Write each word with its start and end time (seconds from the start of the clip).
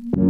You 0.00 0.27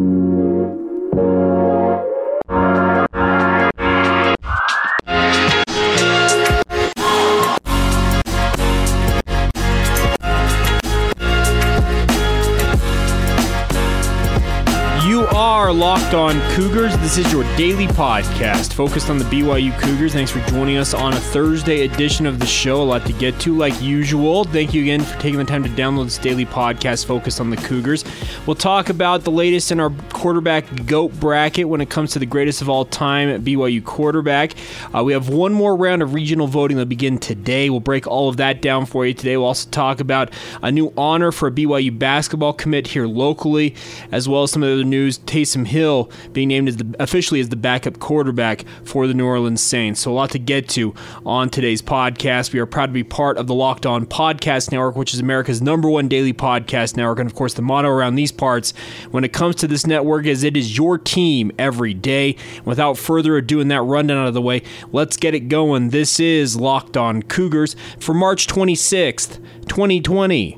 are 15.68 15.72
locked 15.74 16.14
on 16.14 16.40
Cougars. 16.52 16.96
This 16.96 17.18
is 17.18 17.30
your 17.30 17.44
daily 17.58 17.86
podcast 17.88 18.72
focused 18.72 19.10
on 19.10 19.18
the 19.18 19.24
BYU 19.26 19.78
Cougars. 19.78 20.14
Thanks 20.14 20.30
for 20.30 20.40
joining 20.46 20.78
us 20.78 20.94
on 20.94 21.12
a 21.12 21.20
Thursday 21.20 21.84
edition 21.84 22.24
of 22.24 22.38
the 22.38 22.46
show. 22.46 22.80
A 22.80 22.84
lot 22.84 23.04
to 23.04 23.12
get 23.12 23.38
to, 23.40 23.54
like 23.54 23.78
usual. 23.82 24.44
Thank 24.44 24.72
you 24.72 24.80
again 24.80 25.02
for 25.02 25.20
taking 25.20 25.38
the 25.38 25.44
time 25.44 25.62
to 25.64 25.68
download 25.68 26.04
this 26.04 26.16
daily 26.16 26.46
podcast 26.46 27.04
focused 27.04 27.38
on 27.38 27.50
the 27.50 27.58
Cougars. 27.58 28.02
We'll 28.46 28.56
talk 28.56 28.88
about 28.88 29.24
the 29.24 29.30
latest 29.30 29.70
in 29.70 29.78
our 29.78 29.90
quarterback 30.14 30.86
GOAT 30.86 31.20
bracket 31.20 31.68
when 31.68 31.82
it 31.82 31.90
comes 31.90 32.12
to 32.12 32.18
the 32.18 32.24
greatest 32.24 32.62
of 32.62 32.70
all 32.70 32.86
time 32.86 33.28
at 33.28 33.42
BYU 33.42 33.84
quarterback. 33.84 34.54
Uh, 34.96 35.04
we 35.04 35.12
have 35.12 35.28
one 35.28 35.52
more 35.52 35.76
round 35.76 36.00
of 36.00 36.14
regional 36.14 36.46
voting 36.46 36.78
that'll 36.78 36.88
begin 36.88 37.18
today. 37.18 37.68
We'll 37.68 37.80
break 37.80 38.06
all 38.06 38.30
of 38.30 38.38
that 38.38 38.62
down 38.62 38.86
for 38.86 39.04
you 39.04 39.12
today. 39.12 39.36
We'll 39.36 39.48
also 39.48 39.68
talk 39.68 40.00
about 40.00 40.32
a 40.62 40.72
new 40.72 40.94
honor 40.96 41.30
for 41.30 41.48
a 41.48 41.52
BYU 41.52 41.98
basketball 41.98 42.54
commit 42.54 42.86
here 42.86 43.06
locally, 43.06 43.74
as 44.10 44.26
well 44.30 44.44
as 44.44 44.52
some 44.52 44.62
of 44.62 44.78
the 44.78 44.84
news. 44.84 45.18
Taysom 45.18 45.57
Hill 45.64 46.10
being 46.32 46.48
named 46.48 46.68
as 46.68 46.76
the, 46.76 46.96
officially 46.98 47.40
as 47.40 47.48
the 47.48 47.56
backup 47.56 47.98
quarterback 47.98 48.64
for 48.84 49.06
the 49.06 49.14
New 49.14 49.26
Orleans 49.26 49.62
Saints. 49.62 50.00
So 50.00 50.12
a 50.12 50.14
lot 50.14 50.30
to 50.30 50.38
get 50.38 50.68
to 50.70 50.94
on 51.24 51.50
today's 51.50 51.82
podcast. 51.82 52.52
We 52.52 52.60
are 52.60 52.66
proud 52.66 52.86
to 52.86 52.92
be 52.92 53.04
part 53.04 53.36
of 53.36 53.46
the 53.46 53.54
Locked 53.54 53.86
On 53.86 54.06
Podcast 54.06 54.72
Network, 54.72 54.96
which 54.96 55.14
is 55.14 55.20
America's 55.20 55.62
number 55.62 55.88
one 55.88 56.08
daily 56.08 56.32
podcast 56.32 56.96
network. 56.96 57.18
And 57.18 57.30
of 57.30 57.34
course, 57.34 57.54
the 57.54 57.62
motto 57.62 57.88
around 57.88 58.14
these 58.14 58.32
parts 58.32 58.72
when 59.10 59.24
it 59.24 59.32
comes 59.32 59.56
to 59.56 59.68
this 59.68 59.86
network 59.86 60.26
is 60.26 60.42
it 60.42 60.56
is 60.56 60.76
your 60.76 60.98
team 60.98 61.52
every 61.58 61.94
day. 61.94 62.36
Without 62.64 62.98
further 62.98 63.36
ado, 63.36 63.60
and 63.60 63.70
that 63.70 63.82
rundown 63.82 64.18
out 64.18 64.28
of 64.28 64.34
the 64.34 64.42
way, 64.42 64.62
let's 64.92 65.16
get 65.16 65.34
it 65.34 65.48
going. 65.48 65.90
This 65.90 66.20
is 66.20 66.56
Locked 66.56 66.96
On 66.96 67.22
Cougars 67.22 67.76
for 67.98 68.14
March 68.14 68.46
26th, 68.46 69.38
2020. 69.68 70.57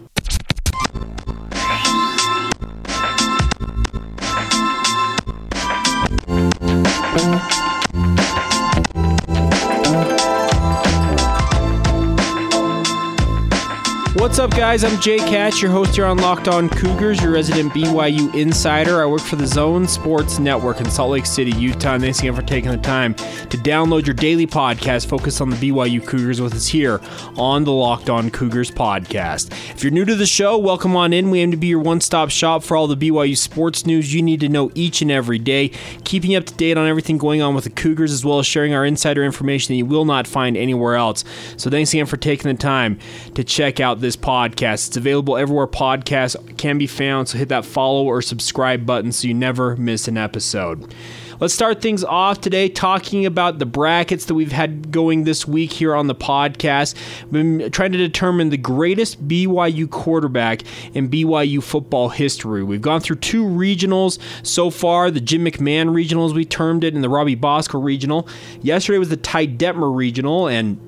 Guys? 14.71 14.85
I'm 14.85 15.01
Jake 15.01 15.23
Hatch, 15.23 15.61
your 15.61 15.73
host 15.73 15.97
here 15.97 16.07
on 16.07 16.19
Locked 16.19 16.47
On 16.47 16.69
Cougars, 16.69 17.21
your 17.21 17.33
resident 17.33 17.72
BYU 17.72 18.33
insider. 18.37 19.03
I 19.03 19.06
work 19.06 19.21
for 19.21 19.34
the 19.34 19.44
Zone 19.44 19.89
Sports 19.89 20.39
Network 20.39 20.81
in 20.81 20.89
Salt 20.89 21.11
Lake 21.11 21.27
City, 21.27 21.50
Utah. 21.56 21.94
And 21.94 22.05
thanks 22.05 22.21
again 22.21 22.37
for 22.37 22.43
taking 22.43 22.71
the 22.71 22.77
time 22.77 23.15
to 23.15 23.56
download 23.56 24.06
your 24.06 24.15
daily 24.15 24.47
podcast 24.47 25.09
focused 25.09 25.41
on 25.41 25.50
the 25.50 25.56
BYU 25.56 26.06
Cougars 26.06 26.41
with 26.41 26.55
us 26.55 26.69
here 26.69 27.00
on 27.37 27.65
the 27.65 27.72
Locked 27.72 28.09
On 28.11 28.31
Cougars 28.31 28.71
podcast. 28.71 29.50
If 29.75 29.83
you're 29.83 29.91
new 29.91 30.05
to 30.05 30.15
the 30.15 30.25
show, 30.25 30.56
welcome 30.56 30.94
on 30.94 31.12
in. 31.12 31.31
We 31.31 31.41
aim 31.41 31.50
to 31.50 31.56
be 31.56 31.67
your 31.67 31.81
one 31.81 32.00
stop 32.00 32.31
shop 32.31 32.62
for 32.62 32.77
all 32.77 32.87
the 32.87 32.97
BYU 32.97 33.37
sports 33.37 33.87
news 33.87 34.15
you 34.15 34.23
need 34.23 34.39
to 34.39 34.49
know 34.49 34.71
each 34.77 35.03
and 35.03 35.11
every 35.11 35.41
day, 35.41 35.73
keeping 36.05 36.31
you 36.31 36.39
up 36.39 36.47
to 36.47 36.55
date 36.55 36.78
on 36.78 36.87
everything 36.87 37.19
going 37.19 37.43
on 37.43 37.56
with 37.56 37.65
the 37.65 37.71
Cougars, 37.71 38.12
as 38.12 38.25
well 38.25 38.39
as 38.39 38.47
sharing 38.47 38.73
our 38.73 38.87
insider 38.87 39.25
information 39.25 39.73
that 39.73 39.78
you 39.78 39.87
will 39.87 40.05
not 40.05 40.28
find 40.28 40.56
anywhere 40.56 40.94
else. 40.94 41.25
So 41.56 41.71
thanks 41.71 41.93
again 41.93 42.06
for 42.06 42.17
taking 42.17 42.49
the 42.49 42.56
time 42.56 43.00
to 43.34 43.43
check 43.43 43.81
out 43.81 44.00
this 44.00 44.17
podcast. 44.17 44.59
It's 44.62 44.97
available 44.97 45.37
everywhere 45.37 45.66
podcasts 45.66 46.37
can 46.59 46.76
be 46.76 46.87
found, 46.87 47.28
so 47.28 47.38
hit 47.38 47.48
that 47.48 47.65
follow 47.65 48.04
or 48.04 48.21
subscribe 48.21 48.84
button 48.84 49.10
so 49.10 49.26
you 49.26 49.34
never 49.34 49.75
miss 49.76 50.06
an 50.06 50.19
episode. 50.19 50.94
Let's 51.41 51.54
start 51.54 51.81
things 51.81 52.04
off 52.04 52.43
today 52.43 52.69
talking 52.69 53.25
about 53.25 53.59
the 53.59 53.65
brackets 53.65 54.26
that 54.26 54.34
we've 54.34 54.53
had 54.53 54.93
going 54.93 55.25
this 55.25 55.49
week 55.49 55.72
here 55.72 55.94
on 55.94 56.06
the 56.06 56.15
podcast. 56.15 56.94
We've 57.31 57.32
been 57.32 57.70
trying 57.70 57.93
to 57.93 57.99
determine 57.99 58.50
the 58.50 58.59
greatest 58.59 59.26
BYU 59.26 59.88
quarterback 59.88 60.65
in 60.93 61.09
BYU 61.09 61.62
football 61.62 62.10
history. 62.10 62.62
We've 62.62 62.82
gone 62.82 63.00
through 63.00 63.16
two 63.16 63.44
regionals 63.44 64.19
so 64.47 64.69
far 64.69 65.10
the 65.10 65.19
Jim 65.19 65.47
McMahon 65.47 65.94
regional, 65.94 66.26
as 66.26 66.34
we 66.34 66.44
termed 66.44 66.84
it, 66.84 66.93
and 66.93 67.03
the 67.03 67.09
Robbie 67.09 67.37
Bosco 67.37 67.81
regional. 67.81 68.28
Yesterday 68.60 68.99
was 68.99 69.09
the 69.09 69.16
Ty 69.16 69.47
Detmer 69.47 69.97
regional, 69.97 70.47
and 70.47 70.78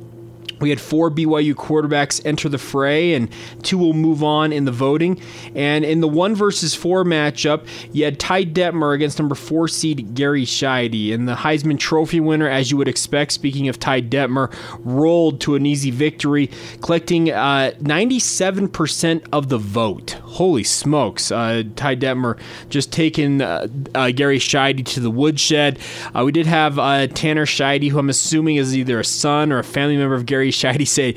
we 0.62 0.70
had 0.70 0.80
four 0.80 1.10
BYU 1.10 1.54
quarterbacks 1.54 2.24
enter 2.24 2.48
the 2.48 2.58
fray, 2.58 3.14
and 3.14 3.28
two 3.62 3.76
will 3.76 3.92
move 3.92 4.22
on 4.22 4.52
in 4.52 4.64
the 4.64 4.72
voting. 4.72 5.20
And 5.54 5.84
in 5.84 6.00
the 6.00 6.08
one 6.08 6.34
versus 6.34 6.74
four 6.74 7.04
matchup, 7.04 7.66
you 7.92 8.04
had 8.04 8.18
Ty 8.20 8.44
Detmer 8.44 8.94
against 8.94 9.18
number 9.18 9.34
four 9.34 9.68
seed 9.68 10.14
Gary 10.14 10.44
Sheide. 10.44 11.12
And 11.12 11.28
the 11.28 11.34
Heisman 11.34 11.78
Trophy 11.78 12.20
winner, 12.20 12.48
as 12.48 12.70
you 12.70 12.76
would 12.76 12.88
expect, 12.88 13.32
speaking 13.32 13.68
of 13.68 13.78
Ty 13.80 14.02
Detmer, 14.02 14.54
rolled 14.78 15.40
to 15.42 15.56
an 15.56 15.66
easy 15.66 15.90
victory, 15.90 16.50
collecting 16.80 17.30
uh, 17.30 17.72
97% 17.80 19.26
of 19.32 19.48
the 19.48 19.58
vote. 19.58 20.12
Holy 20.22 20.62
smokes. 20.62 21.32
Uh, 21.32 21.64
Ty 21.74 21.96
Detmer 21.96 22.38
just 22.68 22.92
taking 22.92 23.42
uh, 23.42 23.66
uh, 23.94 24.10
Gary 24.12 24.38
Sheide 24.38 24.86
to 24.86 25.00
the 25.00 25.10
woodshed. 25.10 25.78
Uh, 26.14 26.22
we 26.24 26.30
did 26.30 26.46
have 26.46 26.78
uh, 26.78 27.08
Tanner 27.08 27.46
Sheide, 27.46 27.90
who 27.90 27.98
I'm 27.98 28.08
assuming 28.08 28.56
is 28.56 28.76
either 28.76 29.00
a 29.00 29.04
son 29.04 29.50
or 29.50 29.58
a 29.58 29.64
family 29.64 29.96
member 29.96 30.14
of 30.14 30.24
Gary 30.24 30.51
Sheide, 30.52 30.86
say, 30.86 31.14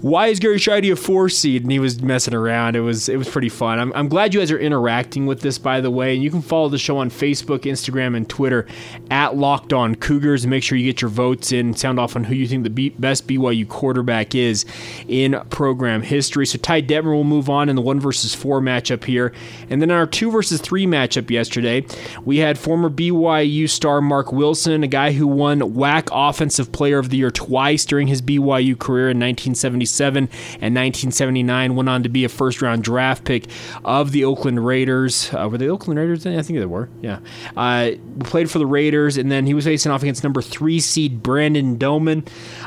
"Why 0.00 0.28
is 0.28 0.38
Gary 0.38 0.58
Sheide 0.58 0.92
a 0.92 0.96
four 0.96 1.28
seed?" 1.28 1.62
And 1.62 1.72
he 1.72 1.78
was 1.78 2.00
messing 2.02 2.34
around. 2.34 2.76
It 2.76 2.80
was 2.80 3.08
it 3.08 3.16
was 3.16 3.28
pretty 3.28 3.48
fun. 3.48 3.78
I'm, 3.78 3.92
I'm 3.94 4.08
glad 4.08 4.34
you 4.34 4.40
guys 4.40 4.50
are 4.50 4.58
interacting 4.58 5.26
with 5.26 5.40
this, 5.40 5.58
by 5.58 5.80
the 5.80 5.90
way. 5.90 6.14
And 6.14 6.22
you 6.22 6.30
can 6.30 6.42
follow 6.42 6.68
the 6.68 6.78
show 6.78 6.98
on 6.98 7.10
Facebook, 7.10 7.60
Instagram, 7.60 8.16
and 8.16 8.28
Twitter 8.28 8.66
at 9.10 9.36
Locked 9.36 9.72
On 9.72 9.94
Cougars. 9.94 10.46
Make 10.46 10.62
sure 10.62 10.78
you 10.78 10.84
get 10.84 11.02
your 11.02 11.10
votes 11.10 11.52
in 11.52 11.74
sound 11.74 11.98
off 11.98 12.16
on 12.16 12.24
who 12.24 12.34
you 12.34 12.46
think 12.46 12.64
the 12.64 12.90
best 12.90 13.26
BYU 13.26 13.68
quarterback 13.68 14.34
is 14.34 14.64
in 15.08 15.40
program 15.50 16.02
history. 16.02 16.46
So 16.46 16.58
Ty 16.58 16.82
Detmer 16.82 17.14
will 17.14 17.24
move 17.24 17.48
on 17.50 17.68
in 17.68 17.76
the 17.76 17.82
one 17.82 18.00
versus 18.00 18.34
four 18.34 18.60
matchup 18.60 19.04
here, 19.04 19.32
and 19.70 19.80
then 19.80 19.90
our 19.90 20.06
two 20.06 20.30
versus 20.30 20.60
three 20.60 20.86
matchup 20.86 21.30
yesterday, 21.30 21.84
we 22.24 22.38
had 22.38 22.58
former 22.58 22.90
BYU 22.90 23.68
star 23.68 24.00
Marc 24.00 24.32
Wilson, 24.32 24.82
a 24.82 24.88
guy 24.88 25.12
who 25.12 25.26
won 25.26 25.60
WAC 25.60 26.08
Offensive 26.12 26.72
Player 26.72 26.98
of 26.98 27.10
the 27.10 27.16
Year 27.16 27.30
twice 27.30 27.84
during 27.84 28.08
his 28.08 28.22
BYU 28.22 28.73
career 28.76 29.10
in 29.10 29.18
1977 29.18 30.24
and 30.24 30.74
1979. 30.74 31.74
Went 31.74 31.88
on 31.88 32.02
to 32.02 32.08
be 32.08 32.24
a 32.24 32.28
first 32.28 32.62
round 32.62 32.82
draft 32.84 33.24
pick 33.24 33.46
of 33.84 34.12
the 34.12 34.24
Oakland 34.24 34.64
Raiders. 34.64 35.32
Uh, 35.32 35.48
were 35.50 35.58
they 35.58 35.68
Oakland 35.68 35.98
Raiders? 35.98 36.26
I 36.26 36.42
think 36.42 36.58
they 36.58 36.66
were. 36.66 36.88
Yeah. 37.02 37.20
Uh, 37.56 37.92
played 38.20 38.50
for 38.50 38.58
the 38.58 38.66
Raiders, 38.66 39.16
and 39.16 39.30
then 39.30 39.46
he 39.46 39.54
was 39.54 39.64
facing 39.64 39.92
off 39.92 40.02
against 40.02 40.22
number 40.22 40.42
three 40.42 40.80
seed 40.80 41.22
Brandon 41.22 41.76
Doman. 41.76 42.24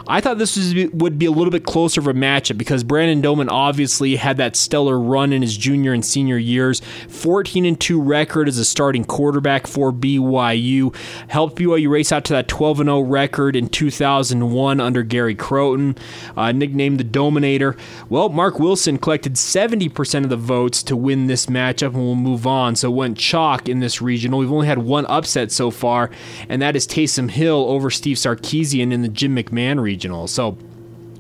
I 0.08 0.22
thought 0.22 0.38
this 0.38 0.58
was, 0.58 0.74
would 0.94 1.18
be 1.20 1.26
a 1.26 1.32
little 1.32 1.52
bit 1.52 1.66
closer 1.66 2.00
of 2.00 2.08
a 2.08 2.14
matchup 2.14 2.58
because 2.58 2.84
Brandon 2.84 3.22
Doman 3.22 3.50
obviously 3.50 4.16
had 4.16 4.38
that 4.38 4.56
stellar 4.56 5.00
run 5.00 5.34
in 5.34 5.42
his 5.42 5.58
junior 5.58 5.94
and 5.94 6.06
senior 6.06 6.38
years. 6.38 6.82
14 7.10 7.66
and 7.66 7.80
2 7.80 8.02
record 8.02 8.48
as 8.48 8.58
a 8.58 8.66
starting 8.66 9.04
quarterback 9.04 9.68
for 9.68 9.92
BYU. 9.92 10.96
Helped 11.28 11.58
BYU 11.58 11.90
race 11.90 12.12
out 12.12 12.26
to 12.26 12.34
that 12.34 12.48
12 12.48 12.82
and 12.82 12.88
0 12.88 13.02
record 13.02 13.56
in 13.56 13.70
2001 13.70 14.80
under 14.80 15.04
Gary 15.04 15.36
Crowton, 15.36 15.97
uh, 16.36 16.52
nicknamed 16.52 17.00
the 17.00 17.04
Dominator. 17.04 17.76
Well, 18.10 18.30
Marc 18.30 18.60
Wilson 18.60 18.98
collected 18.98 19.34
70% 19.34 20.24
of 20.24 20.30
the 20.30 20.38
votes 20.38 20.84
to 20.84 20.96
win 20.96 21.28
this 21.28 21.48
matchup, 21.48 21.94
and 21.94 21.98
we'll 21.98 22.16
move 22.16 22.48
on. 22.48 22.76
So 22.76 22.90
went 22.92 23.18
chalk 23.18 23.68
in 23.68 23.80
this 23.80 24.02
regional. 24.02 24.40
We've 24.40 24.52
only 24.52 24.68
had 24.68 24.80
one 24.80 25.06
upset 25.08 25.52
so 25.52 25.72
far, 25.72 26.10
and 26.50 26.62
that 26.62 26.76
is 26.76 26.88
Taysom 26.88 27.32
Hill 27.32 27.66
over 27.70 27.90
Steve 27.90 28.18
Sarkisian 28.18 28.92
in 28.92 29.02
the 29.02 29.08
Jim 29.08 29.36
McMahon 29.36 29.82
regional. 29.82 30.28
So 30.28 30.58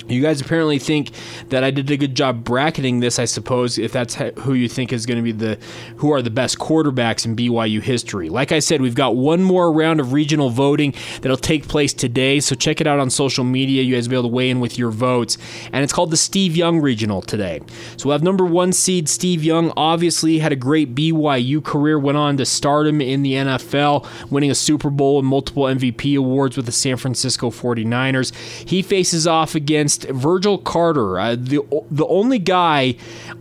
You 0.07 0.21
guys 0.21 0.42
apparently 0.42 0.80
think 0.80 1.12
that 1.50 1.63
I 1.63 1.71
did 1.71 1.89
a 1.92 1.98
good 1.98 2.15
job 2.15 2.44
bracketing 2.44 3.00
this, 3.00 3.19
I 3.19 3.25
suppose, 3.25 3.77
if 3.77 3.92
that's 3.92 4.15
who 4.15 4.54
you 4.54 4.69
think 4.69 4.94
is 4.94 5.06
going 5.06 5.18
to 5.18 5.24
be 5.24 5.31
the 5.31 5.57
who 5.98 6.12
are 6.12 6.21
the 6.21 6.30
best 6.30 6.59
quarterbacks 6.59 7.25
in 7.25 7.36
BYU 7.36 7.81
history. 7.81 8.30
Like 8.30 8.51
I 8.51 8.59
said, 8.59 8.81
we've 8.81 8.95
got 8.95 9.15
one 9.15 9.44
more 9.44 9.71
round 9.71 10.00
of 10.00 10.13
regional 10.13 10.50
voting 10.50 10.94
that'll 11.21 11.38
take 11.38 11.68
place 11.68 11.94
today, 11.94 12.39
so 12.39 12.56
check 12.56 12.80
it 12.80 12.88
out 12.88 13.00
on 13.00 13.09
social 13.09 13.44
media. 13.44 13.83
You 13.83 13.95
guys 13.95 14.07
will 14.07 14.12
be 14.12 14.15
able 14.15 14.30
to 14.30 14.36
weigh 14.36 14.50
in 14.50 14.59
with 14.59 14.77
your 14.77 14.92
votes, 14.92 15.38
and 15.74 15.83
it's 15.83 15.94
called 15.94 16.12
the 16.12 16.18
Steve 16.18 16.56
Young 16.56 16.80
Regional 16.80 17.21
today. 17.21 17.62
So 17.98 18.07
we'll 18.07 18.13
have 18.13 18.24
number 18.24 18.45
one 18.45 18.71
seed 18.74 19.09
Steve 19.09 19.44
Young. 19.44 19.74
Obviously, 19.75 20.39
had 20.39 20.51
a 20.51 20.57
great 20.57 20.95
BYU 20.95 21.63
career, 21.63 22.00
went 22.00 22.18
on 22.18 22.38
to 22.38 22.45
stardom 22.45 23.01
in 23.01 23.24
the 23.24 23.33
NFL, 23.33 24.07
winning 24.31 24.51
a 24.51 24.56
Super 24.56 24.89
Bowl 24.89 25.19
and 25.19 25.27
multiple 25.27 25.63
MVP 25.63 26.18
awards 26.18 26.56
with 26.56 26.65
the 26.65 26.71
San 26.71 26.98
Francisco 26.98 27.50
49ers. 27.50 28.33
He 28.68 28.81
faces 28.81 29.27
off 29.27 29.56
against 29.56 29.96
against 30.03 30.21
Virgil 30.21 30.57
Carter, 30.57 31.19
uh, 31.19 31.35
the 31.35 31.61
the 31.89 32.05
only 32.07 32.39
guy 32.39 32.95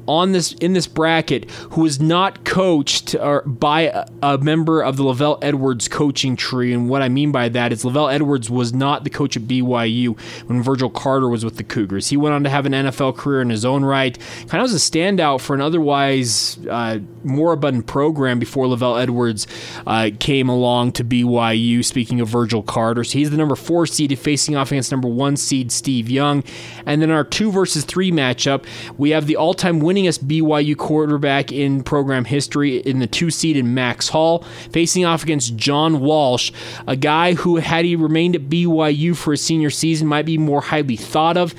on 0.07 0.33
this 0.33 0.53
in 0.55 0.73
this 0.73 0.87
bracket 0.87 1.51
who 1.73 1.85
is 1.85 2.01
not 2.01 2.45
coached 2.45 3.17
by 3.45 3.83
a, 3.83 4.07
a, 4.23 4.39
member 4.39 4.83
of 4.83 4.97
the 4.97 5.03
LaVell 5.03 5.39
Edwards 5.43 5.89
coaching 5.89 6.37
tree. 6.37 6.73
And 6.73 6.89
what 6.89 7.03
I 7.03 7.09
mean 7.09 7.33
by 7.33 7.49
that 7.49 7.73
is 7.73 7.85
LaVell 7.85 8.13
Edwards 8.13 8.49
was 8.49 8.73
not 8.73 9.05
the 9.05 9.11
coach 9.11 9.37
at 9.37 9.43
BYU 9.45 10.19
when 10.47 10.63
Virgil 10.63 10.91
Carter 10.91 11.29
was 11.29 11.45
with 11.45 11.57
the 11.57 11.65
Cougars. 11.65 12.09
He 12.09 12.17
went 12.17 12.35
on 12.35 12.45
to 12.45 12.51
have 12.51 12.67
an 12.67 12.73
NFL 12.73 13.17
career 13.17 13.43
in 13.43 13.51
his 13.51 13.65
own 13.65 13.85
right. 13.85 14.17
Kind 14.49 14.55
of 14.55 14.63
was 14.63 14.75
a 14.75 14.91
standout 14.91 15.41
for 15.41 15.55
an 15.55 15.61
otherwise 15.61 16.59
uh, 16.71 16.99
moribund 17.25 17.87
program 17.87 18.39
before 18.39 18.67
LaVell 18.67 19.01
Edwards 19.01 19.47
uh, 19.87 20.11
came 20.19 20.49
along 20.49 20.93
to 20.93 21.05
BYU. 21.05 21.85
Speaking 21.85 22.21
of 22.21 22.29
Virgil 22.29 22.63
Carter, 22.63 23.03
so 23.05 23.19
he's 23.19 23.31
the 23.31 23.37
number 23.37 23.57
four 23.57 23.87
seed 23.87 24.17
facing 24.19 24.57
off 24.57 24.71
against 24.71 24.91
number 24.91 25.09
one 25.09 25.37
seed 25.37 25.73
Steve 25.73 26.09
Young. 26.09 26.43
And 26.85 27.03
then 27.03 27.11
our 27.11 27.25
two 27.25 27.51
versus 27.51 27.85
three 27.85 28.13
matchup, 28.13 28.65
we 28.97 29.11
have 29.11 29.27
the 29.27 29.37
all 29.37 29.55
time 29.55 29.81
winningest 29.81 30.25
BYU 30.25 30.77
quarterback 30.77 31.53
in 31.53 31.83
program 31.83 32.25
history 32.25 32.79
in 32.79 32.99
the 32.99 33.07
two 33.07 33.31
seed 33.31 33.57
in 33.57 33.75
Max 33.75 34.09
Hall, 34.09 34.45
facing 34.71 35.05
off 35.05 35.23
against 35.23 35.57
John 35.57 36.01
Walsh, 36.01 36.53
a 36.87 36.97
guy 36.97 37.35
who, 37.35 37.57
had 37.57 37.85
he 37.85 37.97
remained 37.97 38.37
at 38.37 38.43
BYU 38.43 39.17
for 39.17 39.33
his 39.33 39.43
senior 39.43 39.71
season, 39.71 40.07
might 40.07 40.27
be 40.27 40.39
more 40.39 40.61
highly 40.61 40.97
thought 40.97 41.37
of 41.37 41.55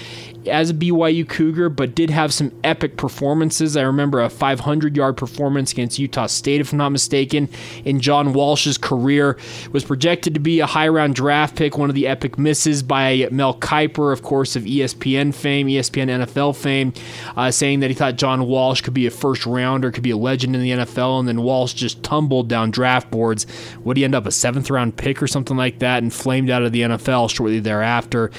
as 0.47 0.69
a 0.69 0.73
BYU 0.73 1.27
Cougar, 1.27 1.69
but 1.69 1.95
did 1.95 2.09
have 2.09 2.33
some 2.33 2.51
epic 2.63 2.97
performances. 2.97 3.77
I 3.77 3.81
remember 3.81 4.21
a 4.21 4.29
500 4.29 4.95
yard 4.95 5.17
performance 5.17 5.71
against 5.71 5.99
Utah 5.99 6.27
State, 6.27 6.61
if 6.61 6.71
I'm 6.71 6.77
not 6.77 6.89
mistaken, 6.89 7.49
in 7.85 7.99
John 7.99 8.33
Walsh's 8.33 8.77
career. 8.77 9.38
Was 9.71 9.83
projected 9.83 10.33
to 10.33 10.39
be 10.39 10.59
a 10.59 10.65
high 10.65 10.88
round 10.88 11.15
draft 11.15 11.55
pick, 11.55 11.77
one 11.77 11.89
of 11.89 11.95
the 11.95 12.07
epic 12.07 12.38
misses 12.38 12.83
by 12.83 13.27
Mel 13.31 13.55
Kiper, 13.55 14.11
of 14.13 14.23
course, 14.23 14.55
of 14.55 14.63
ESPN 14.63 15.33
fame, 15.33 15.67
ESPN 15.67 16.09
NFL 16.09 16.55
fame, 16.55 16.94
uh, 17.35 17.51
saying 17.51 17.79
that 17.81 17.89
he 17.89 17.94
thought 17.94 18.15
John 18.15 18.47
Walsh 18.47 18.81
could 18.81 18.94
be 18.94 19.07
a 19.07 19.11
first 19.11 19.45
rounder, 19.45 19.91
could 19.91 20.03
be 20.03 20.11
a 20.11 20.17
legend 20.17 20.55
in 20.55 20.61
the 20.61 20.71
NFL, 20.71 21.19
and 21.19 21.27
then 21.27 21.41
Walsh 21.41 21.73
just 21.73 22.03
tumbled 22.03 22.47
down 22.47 22.71
draft 22.71 23.11
boards. 23.11 23.45
Would 23.83 23.97
he 23.97 24.03
end 24.03 24.15
up 24.15 24.25
a 24.25 24.31
seventh 24.31 24.69
round 24.69 24.97
pick 24.97 25.21
or 25.21 25.27
something 25.27 25.57
like 25.57 25.79
that 25.79 26.03
and 26.03 26.13
flamed 26.13 26.49
out 26.49 26.63
of 26.63 26.71
the 26.71 26.81
NFL 26.81 27.29
shortly 27.29 27.59
thereafter? 27.59 28.31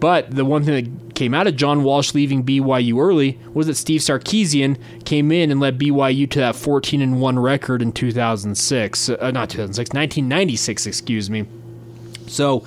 But 0.00 0.30
the 0.30 0.44
one 0.44 0.64
thing 0.64 0.74
that 0.74 1.13
came 1.14 1.34
out 1.34 1.46
of 1.46 1.56
John 1.56 1.82
Walsh 1.82 2.14
leaving 2.14 2.44
BYU 2.44 3.00
early 3.02 3.38
was 3.52 3.66
that 3.66 3.74
Steve 3.74 4.00
Sarkisian 4.00 4.76
came 5.04 5.30
in 5.32 5.50
and 5.50 5.60
led 5.60 5.78
BYU 5.78 6.28
to 6.30 6.38
that 6.40 6.56
14 6.56 7.00
and 7.00 7.20
1 7.20 7.38
record 7.38 7.82
in 7.82 7.92
2006. 7.92 9.08
Uh, 9.08 9.30
not 9.30 9.50
2006, 9.50 9.90
1996, 9.90 10.86
excuse 10.86 11.30
me. 11.30 11.46
So, 12.26 12.64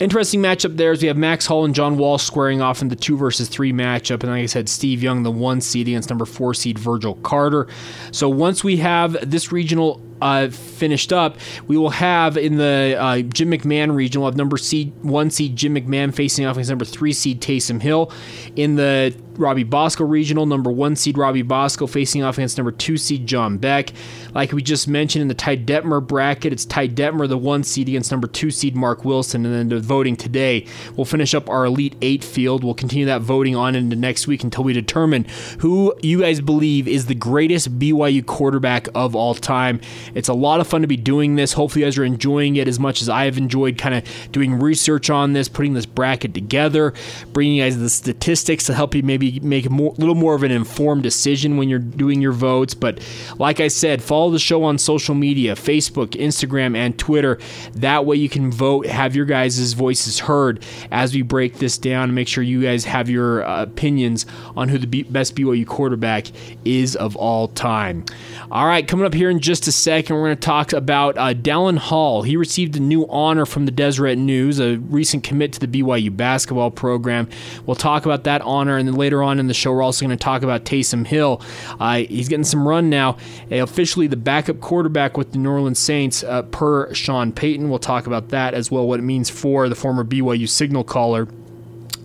interesting 0.00 0.40
matchup 0.40 0.76
there 0.76 0.92
is 0.92 1.02
we 1.02 1.08
have 1.08 1.16
Max 1.16 1.46
Hall 1.46 1.64
and 1.64 1.74
John 1.74 1.96
Walsh 1.96 2.22
squaring 2.22 2.60
off 2.60 2.82
in 2.82 2.88
the 2.88 2.96
two 2.96 3.16
versus 3.16 3.48
three 3.48 3.72
matchup. 3.72 4.22
And 4.22 4.30
like 4.30 4.42
I 4.42 4.46
said, 4.46 4.68
Steve 4.68 5.02
Young, 5.02 5.22
the 5.22 5.30
one 5.30 5.60
seed 5.60 5.88
against 5.88 6.10
number 6.10 6.24
four 6.24 6.54
seed 6.54 6.78
Virgil 6.78 7.14
Carter. 7.16 7.66
So 8.12 8.28
once 8.28 8.62
we 8.62 8.76
have 8.78 9.16
this 9.28 9.52
regional 9.52 10.00
uh, 10.20 10.48
finished 10.48 11.12
up, 11.12 11.36
we 11.66 11.76
will 11.76 11.90
have 11.90 12.36
in 12.36 12.56
the 12.56 12.96
uh, 12.98 13.20
Jim 13.20 13.50
McMahon 13.50 13.94
region, 13.94 14.20
we'll 14.20 14.30
have 14.30 14.36
number 14.36 14.56
seed 14.56 14.92
one 15.02 15.30
seed 15.30 15.56
Jim 15.56 15.74
McMahon 15.74 16.14
facing 16.14 16.46
off 16.46 16.56
against 16.56 16.70
number 16.70 16.84
three 16.84 17.12
seed 17.12 17.40
Taysom 17.40 17.80
Hill. 17.80 18.12
In 18.56 18.76
the 18.76 19.14
Robbie 19.38 19.64
Bosco 19.64 20.04
regional, 20.04 20.46
number 20.46 20.70
one 20.70 20.96
seed 20.96 21.18
Robbie 21.18 21.42
Bosco 21.42 21.86
facing 21.86 22.22
off 22.22 22.38
against 22.38 22.56
number 22.56 22.72
two 22.72 22.96
seed 22.96 23.26
John 23.26 23.58
Beck. 23.58 23.92
Like 24.32 24.52
we 24.52 24.62
just 24.62 24.88
mentioned 24.88 25.22
in 25.22 25.28
the 25.28 25.34
Ty 25.34 25.58
Detmer 25.58 26.04
bracket, 26.06 26.52
it's 26.52 26.64
Ty 26.64 26.88
Detmer, 26.88 27.28
the 27.28 27.38
one 27.38 27.64
seed 27.64 27.88
against 27.88 28.10
number 28.10 28.26
two 28.26 28.50
seed 28.50 28.76
Marc 28.76 29.04
Wilson. 29.04 29.44
And 29.44 29.54
then 29.54 29.68
the 29.68 29.80
voting 29.80 30.16
today, 30.16 30.66
we'll 30.96 31.04
finish 31.04 31.34
up 31.34 31.48
our 31.48 31.64
Elite 31.64 31.96
Eight 32.02 32.22
field. 32.22 32.64
We'll 32.64 32.74
continue 32.74 33.06
that 33.06 33.22
voting 33.22 33.56
on 33.56 33.74
into 33.74 33.96
next 33.96 34.26
week 34.26 34.44
until 34.44 34.64
we 34.64 34.72
determine 34.72 35.26
who 35.60 35.94
you 36.02 36.20
guys 36.20 36.40
believe 36.40 36.86
is 36.88 37.06
the 37.06 37.14
greatest 37.14 37.78
BYU 37.78 38.24
quarterback 38.24 38.88
of 38.94 39.16
all 39.16 39.34
time. 39.34 39.80
It's 40.14 40.28
a 40.28 40.34
lot 40.34 40.60
of 40.60 40.66
fun 40.66 40.82
to 40.82 40.86
be 40.86 40.96
doing 40.96 41.36
this. 41.36 41.52
Hopefully, 41.52 41.82
you 41.82 41.86
guys 41.86 41.98
are 41.98 42.04
enjoying 42.04 42.56
it 42.56 42.68
as 42.68 42.78
much 42.78 43.02
as 43.02 43.08
I 43.08 43.24
have 43.24 43.38
enjoyed 43.38 43.78
kind 43.78 43.94
of 43.94 44.04
doing 44.32 44.58
research 44.58 45.10
on 45.10 45.32
this, 45.32 45.48
putting 45.48 45.74
this 45.74 45.86
bracket 45.86 46.34
together, 46.34 46.92
bringing 47.32 47.54
you 47.54 47.62
guys 47.62 47.78
the 47.78 47.90
statistics 47.90 48.64
to 48.64 48.74
help 48.74 48.94
you 48.94 49.02
maybe 49.02 49.40
make 49.40 49.66
a 49.66 49.70
more, 49.70 49.94
little 49.96 50.14
more 50.14 50.34
of 50.34 50.42
an 50.42 50.50
informed 50.50 51.02
decision 51.02 51.56
when 51.56 51.68
you're 51.68 51.78
doing 51.78 52.20
your 52.20 52.32
votes. 52.32 52.74
But 52.74 53.00
like 53.38 53.60
I 53.60 53.68
said, 53.68 54.02
follow 54.02 54.30
the 54.30 54.38
show 54.38 54.64
on 54.64 54.78
social 54.78 55.14
media 55.14 55.54
Facebook, 55.54 56.10
Instagram, 56.10 56.76
and 56.76 56.98
Twitter. 56.98 57.38
That 57.74 58.06
way 58.06 58.16
you 58.16 58.28
can 58.28 58.50
vote, 58.50 58.86
have 58.86 59.14
your 59.16 59.26
guys' 59.26 59.72
voices 59.72 60.18
heard 60.20 60.64
as 60.90 61.14
we 61.14 61.22
break 61.22 61.58
this 61.58 61.78
down, 61.78 62.04
and 62.04 62.14
make 62.14 62.28
sure 62.28 62.42
you 62.42 62.62
guys 62.62 62.84
have 62.84 63.08
your 63.08 63.44
uh, 63.44 63.62
opinions 63.62 64.26
on 64.56 64.68
who 64.68 64.78
the 64.78 65.02
best 65.04 65.34
BYU 65.34 65.66
quarterback 65.66 66.26
is 66.64 66.96
of 66.96 67.16
all 67.16 67.48
time. 67.48 68.04
All 68.50 68.66
right, 68.66 68.86
coming 68.86 69.06
up 69.06 69.14
here 69.14 69.30
in 69.30 69.40
just 69.40 69.66
a 69.66 69.72
second, 69.72 69.93
we're 69.94 70.26
going 70.26 70.36
to 70.36 70.36
talk 70.36 70.72
about 70.72 71.16
uh, 71.16 71.34
Dallin 71.34 71.78
Hall. 71.78 72.22
He 72.22 72.36
received 72.36 72.76
a 72.76 72.80
new 72.80 73.06
honor 73.08 73.46
from 73.46 73.64
the 73.64 73.70
Deseret 73.70 74.18
News, 74.18 74.58
a 74.58 74.76
recent 74.76 75.22
commit 75.22 75.52
to 75.52 75.60
the 75.60 75.68
BYU 75.68 76.14
basketball 76.14 76.72
program. 76.72 77.28
We'll 77.64 77.76
talk 77.76 78.04
about 78.04 78.24
that 78.24 78.42
honor, 78.42 78.76
and 78.76 78.88
then 78.88 78.96
later 78.96 79.22
on 79.22 79.38
in 79.38 79.46
the 79.46 79.54
show, 79.54 79.72
we're 79.72 79.82
also 79.82 80.04
going 80.04 80.16
to 80.16 80.22
talk 80.22 80.42
about 80.42 80.64
Taysom 80.64 81.06
Hill. 81.06 81.40
Uh, 81.78 81.98
he's 81.98 82.28
getting 82.28 82.44
some 82.44 82.66
run 82.66 82.90
now, 82.90 83.16
uh, 83.52 83.62
officially 83.62 84.08
the 84.08 84.16
backup 84.16 84.60
quarterback 84.60 85.16
with 85.16 85.30
the 85.30 85.38
New 85.38 85.50
Orleans 85.50 85.78
Saints 85.78 86.24
uh, 86.24 86.42
per 86.42 86.92
Sean 86.92 87.30
Payton. 87.30 87.70
We'll 87.70 87.78
talk 87.78 88.08
about 88.08 88.30
that 88.30 88.52
as 88.52 88.72
well, 88.72 88.88
what 88.88 88.98
it 88.98 89.04
means 89.04 89.30
for 89.30 89.68
the 89.68 89.76
former 89.76 90.02
BYU 90.02 90.48
signal 90.48 90.82
caller. 90.82 91.28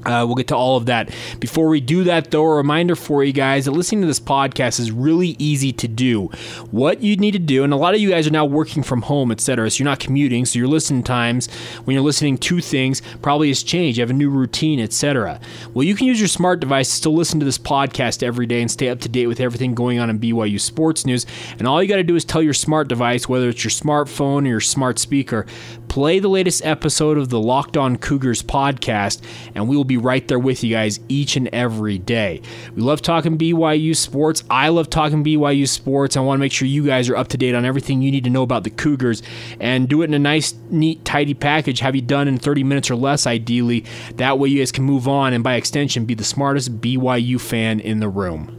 Uh, 0.05 0.23
we'll 0.25 0.35
get 0.35 0.47
to 0.47 0.55
all 0.55 0.77
of 0.77 0.85
that. 0.85 1.09
Before 1.39 1.67
we 1.67 1.81
do 1.81 2.03
that, 2.05 2.31
though, 2.31 2.43
a 2.43 2.55
reminder 2.55 2.95
for 2.95 3.23
you 3.23 3.33
guys 3.33 3.65
that 3.65 3.71
listening 3.71 4.01
to 4.01 4.07
this 4.07 4.19
podcast 4.19 4.79
is 4.79 4.91
really 4.91 5.35
easy 5.39 5.71
to 5.73 5.87
do. 5.87 6.27
What 6.71 7.01
you 7.01 7.17
need 7.17 7.31
to 7.31 7.39
do, 7.39 7.63
and 7.63 7.73
a 7.73 7.75
lot 7.75 7.93
of 7.93 7.99
you 7.99 8.09
guys 8.09 8.25
are 8.27 8.31
now 8.31 8.45
working 8.45 8.83
from 8.83 9.01
home, 9.01 9.31
etc., 9.31 9.69
so 9.69 9.79
you're 9.79 9.85
not 9.85 9.99
commuting, 9.99 10.45
so 10.45 10.57
your 10.57 10.67
listening 10.67 11.03
times 11.03 11.49
when 11.83 11.93
you're 11.93 12.03
listening 12.03 12.37
to 12.37 12.61
things 12.61 13.01
probably 13.21 13.49
has 13.49 13.61
changed. 13.61 13.97
You 13.97 14.03
have 14.03 14.09
a 14.09 14.13
new 14.13 14.29
routine, 14.29 14.79
etc. 14.79 15.39
Well, 15.73 15.83
you 15.83 15.95
can 15.95 16.07
use 16.07 16.19
your 16.19 16.27
smart 16.27 16.59
device 16.59 16.99
to 17.01 17.09
listen 17.09 17.39
to 17.39 17.45
this 17.45 17.57
podcast 17.57 18.23
every 18.23 18.45
day 18.45 18.61
and 18.61 18.71
stay 18.71 18.89
up 18.89 18.99
to 19.01 19.09
date 19.09 19.27
with 19.27 19.39
everything 19.39 19.73
going 19.73 19.99
on 19.99 20.09
in 20.09 20.19
BYU 20.19 20.59
sports 20.59 21.05
news. 21.05 21.25
And 21.57 21.67
all 21.67 21.81
you 21.81 21.89
got 21.89 21.97
to 21.97 22.03
do 22.03 22.15
is 22.15 22.25
tell 22.25 22.41
your 22.41 22.53
smart 22.53 22.87
device, 22.87 23.27
whether 23.27 23.49
it's 23.49 23.63
your 23.63 23.71
smartphone 23.71 24.43
or 24.45 24.47
your 24.47 24.61
smart 24.61 24.99
speaker, 24.99 25.45
play 25.89 26.19
the 26.19 26.29
latest 26.29 26.63
episode 26.63 27.17
of 27.17 27.29
the 27.29 27.39
Locked 27.39 27.75
On 27.75 27.97
Cougars 27.97 28.41
podcast, 28.41 29.21
and 29.55 29.67
we 29.67 29.75
will 29.75 29.83
be 29.83 29.97
right 29.97 30.25
there 30.27 30.39
with 30.39 30.63
you 30.63 30.73
guys 30.73 30.99
each 31.09 31.35
and 31.35 31.49
every 31.49 31.97
day. 31.97 32.41
We 32.75 32.81
love 32.81 33.01
talking 33.01 33.37
BYU 33.37 33.95
sports. 33.95 34.43
I 34.49 34.69
love 34.69 34.89
talking 34.89 35.23
BYU 35.23 35.67
sports. 35.67 36.15
I 36.15 36.21
want 36.21 36.37
to 36.37 36.41
make 36.41 36.51
sure 36.51 36.67
you 36.67 36.85
guys 36.85 37.09
are 37.09 37.17
up 37.17 37.27
to 37.29 37.37
date 37.37 37.55
on 37.55 37.65
everything 37.65 38.01
you 38.01 38.11
need 38.11 38.23
to 38.23 38.29
know 38.29 38.43
about 38.43 38.63
the 38.63 38.69
Cougars 38.69 39.23
and 39.59 39.89
do 39.89 40.01
it 40.03 40.05
in 40.05 40.13
a 40.13 40.19
nice, 40.19 40.53
neat, 40.69 41.03
tidy 41.03 41.33
package. 41.33 41.79
Have 41.79 41.95
you 41.95 42.01
done 42.01 42.27
in 42.27 42.37
30 42.37 42.63
minutes 42.63 42.91
or 42.91 42.95
less, 42.95 43.25
ideally. 43.27 43.83
That 44.15 44.39
way, 44.39 44.49
you 44.49 44.59
guys 44.59 44.71
can 44.71 44.83
move 44.83 45.07
on 45.07 45.33
and 45.33 45.43
by 45.43 45.55
extension, 45.55 46.05
be 46.05 46.13
the 46.13 46.23
smartest 46.23 46.79
BYU 46.79 47.41
fan 47.41 47.79
in 47.79 47.99
the 47.99 48.09
room. 48.09 48.58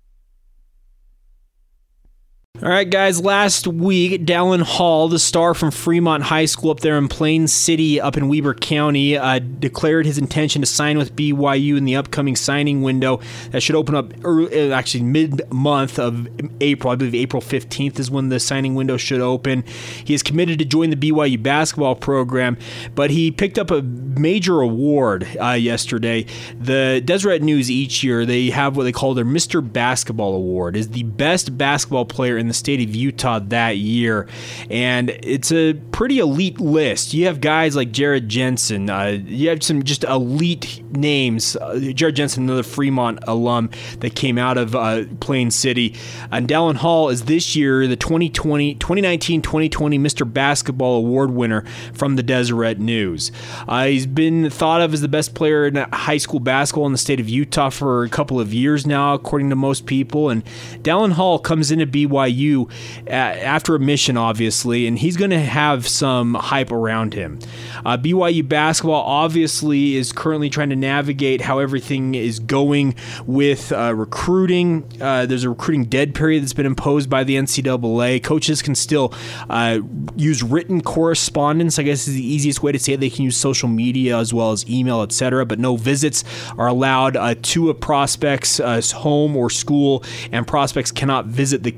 All 2.59 2.69
right, 2.69 2.87
guys. 2.87 3.19
Last 3.19 3.65
week, 3.65 4.23
Dallin 4.23 4.61
Hall, 4.61 5.07
the 5.07 5.17
star 5.17 5.55
from 5.55 5.71
Fremont 5.71 6.21
High 6.21 6.45
School 6.45 6.69
up 6.69 6.81
there 6.81 6.97
in 6.97 7.07
Plain 7.07 7.47
City, 7.47 7.99
up 7.99 8.17
in 8.17 8.27
Weber 8.27 8.53
County, 8.53 9.17
uh, 9.17 9.39
declared 9.39 10.05
his 10.05 10.19
intention 10.19 10.61
to 10.61 10.67
sign 10.67 10.99
with 10.99 11.15
BYU 11.15 11.77
in 11.77 11.85
the 11.85 11.95
upcoming 11.95 12.35
signing 12.35 12.83
window 12.83 13.19
that 13.49 13.63
should 13.63 13.75
open 13.75 13.95
up 13.95 14.13
early, 14.23 14.69
uh, 14.69 14.75
actually 14.75 15.03
mid 15.03 15.41
month 15.51 15.97
of 15.97 16.27
April. 16.59 16.91
I 16.91 16.97
believe 16.97 17.15
April 17.15 17.41
15th 17.41 17.97
is 17.99 18.11
when 18.11 18.29
the 18.29 18.39
signing 18.39 18.75
window 18.75 18.97
should 18.97 19.21
open. 19.21 19.63
He 20.03 20.13
is 20.13 20.21
committed 20.21 20.59
to 20.59 20.65
join 20.65 20.91
the 20.91 20.97
BYU 20.97 21.41
basketball 21.41 21.95
program, 21.95 22.57
but 22.93 23.09
he 23.09 23.31
picked 23.31 23.57
up 23.57 23.71
a 23.71 23.81
major 23.81 24.59
award 24.61 25.25
uh, 25.41 25.51
yesterday. 25.53 26.27
The 26.59 27.01
Deseret 27.03 27.41
News 27.41 27.71
each 27.71 28.03
year 28.03 28.23
they 28.23 28.51
have 28.51 28.77
what 28.77 28.83
they 28.83 28.91
call 28.91 29.15
their 29.15 29.25
Mr. 29.25 29.61
Basketball 29.67 30.35
Award, 30.35 30.75
is 30.75 30.89
the 30.89 31.03
best 31.03 31.57
basketball 31.57 32.05
player 32.05 32.37
in 32.41 32.47
the 32.47 32.53
state 32.53 32.81
of 32.81 32.93
Utah 32.93 33.39
that 33.39 33.77
year. 33.77 34.27
And 34.69 35.09
it's 35.09 35.51
a 35.51 35.73
pretty 35.91 36.19
elite 36.19 36.59
list. 36.59 37.13
You 37.13 37.27
have 37.27 37.39
guys 37.39 37.75
like 37.75 37.91
Jared 37.91 38.27
Jensen, 38.27 38.89
uh, 38.89 39.19
you 39.25 39.49
have 39.49 39.63
some 39.63 39.83
just 39.83 40.03
elite 40.03 40.83
names. 40.91 41.55
Uh, 41.55 41.79
Jared 41.93 42.15
Jensen, 42.15 42.43
another 42.43 42.63
Fremont 42.63 43.19
alum 43.27 43.69
that 43.99 44.15
came 44.15 44.37
out 44.37 44.57
of 44.57 44.75
uh, 44.75 45.05
Plain 45.19 45.51
City. 45.51 45.95
And 46.31 46.47
Dallin 46.47 46.75
Hall 46.75 47.09
is 47.09 47.25
this 47.25 47.55
year 47.55 47.87
the 47.87 47.95
2020, 47.95 48.75
2019 48.75 49.41
2020 49.41 49.99
Mr. 49.99 50.31
Basketball 50.31 50.97
Award 50.97 51.31
winner 51.31 51.63
from 51.93 52.15
the 52.15 52.23
Deseret 52.23 52.79
News. 52.79 53.31
Uh, 53.67 53.85
he's 53.85 54.05
been 54.05 54.49
thought 54.49 54.81
of 54.81 54.93
as 54.93 55.01
the 55.01 55.07
best 55.07 55.35
player 55.35 55.67
in 55.67 55.75
high 55.75 56.17
school 56.17 56.39
basketball 56.39 56.85
in 56.85 56.91
the 56.91 56.97
state 56.97 57.19
of 57.19 57.29
Utah 57.29 57.69
for 57.69 58.03
a 58.03 58.09
couple 58.09 58.39
of 58.39 58.53
years 58.53 58.87
now, 58.87 59.13
according 59.13 59.49
to 59.49 59.55
most 59.55 59.85
people. 59.85 60.29
And 60.29 60.43
Dallin 60.81 61.13
Hall 61.13 61.39
comes 61.39 61.71
into 61.71 61.85
BYU 61.85 62.30
BYU 62.31 62.69
after 63.07 63.75
a 63.75 63.79
mission, 63.79 64.17
obviously, 64.17 64.87
and 64.87 64.97
he's 64.97 65.17
going 65.17 65.31
to 65.31 65.39
have 65.39 65.87
some 65.87 66.33
hype 66.35 66.71
around 66.71 67.13
him. 67.13 67.39
Uh, 67.85 67.97
BYU 67.97 68.47
basketball 68.47 69.03
obviously 69.03 69.95
is 69.95 70.11
currently 70.11 70.49
trying 70.49 70.69
to 70.69 70.75
navigate 70.75 71.41
how 71.41 71.59
everything 71.59 72.15
is 72.15 72.39
going 72.39 72.95
with 73.25 73.71
uh, 73.71 73.93
recruiting. 73.93 74.83
Uh, 74.99 75.25
there's 75.25 75.43
a 75.43 75.49
recruiting 75.49 75.85
dead 75.85 76.15
period 76.15 76.43
that's 76.43 76.53
been 76.53 76.65
imposed 76.65 77.09
by 77.09 77.23
the 77.23 77.35
NCAA. 77.35 78.23
Coaches 78.23 78.61
can 78.61 78.75
still 78.75 79.13
uh, 79.49 79.79
use 80.15 80.43
written 80.43 80.81
correspondence. 80.81 81.79
I 81.79 81.83
guess 81.83 82.07
is 82.07 82.15
the 82.15 82.25
easiest 82.25 82.63
way 82.63 82.71
to 82.71 82.79
say 82.79 82.93
it. 82.93 82.99
They 82.99 83.09
can 83.09 83.25
use 83.25 83.37
social 83.37 83.69
media 83.69 84.17
as 84.17 84.33
well 84.33 84.51
as 84.51 84.67
email, 84.69 85.01
etc. 85.01 85.45
But 85.45 85.59
no 85.59 85.77
visits 85.77 86.23
are 86.57 86.67
allowed 86.67 87.15
uh, 87.17 87.35
to 87.41 87.69
a 87.69 87.73
prospect's 87.73 88.59
uh, 88.59 88.81
home 88.93 89.35
or 89.35 89.49
school, 89.49 90.03
and 90.31 90.47
prospects 90.47 90.91
cannot 90.91 91.25
visit 91.25 91.63
the 91.63 91.71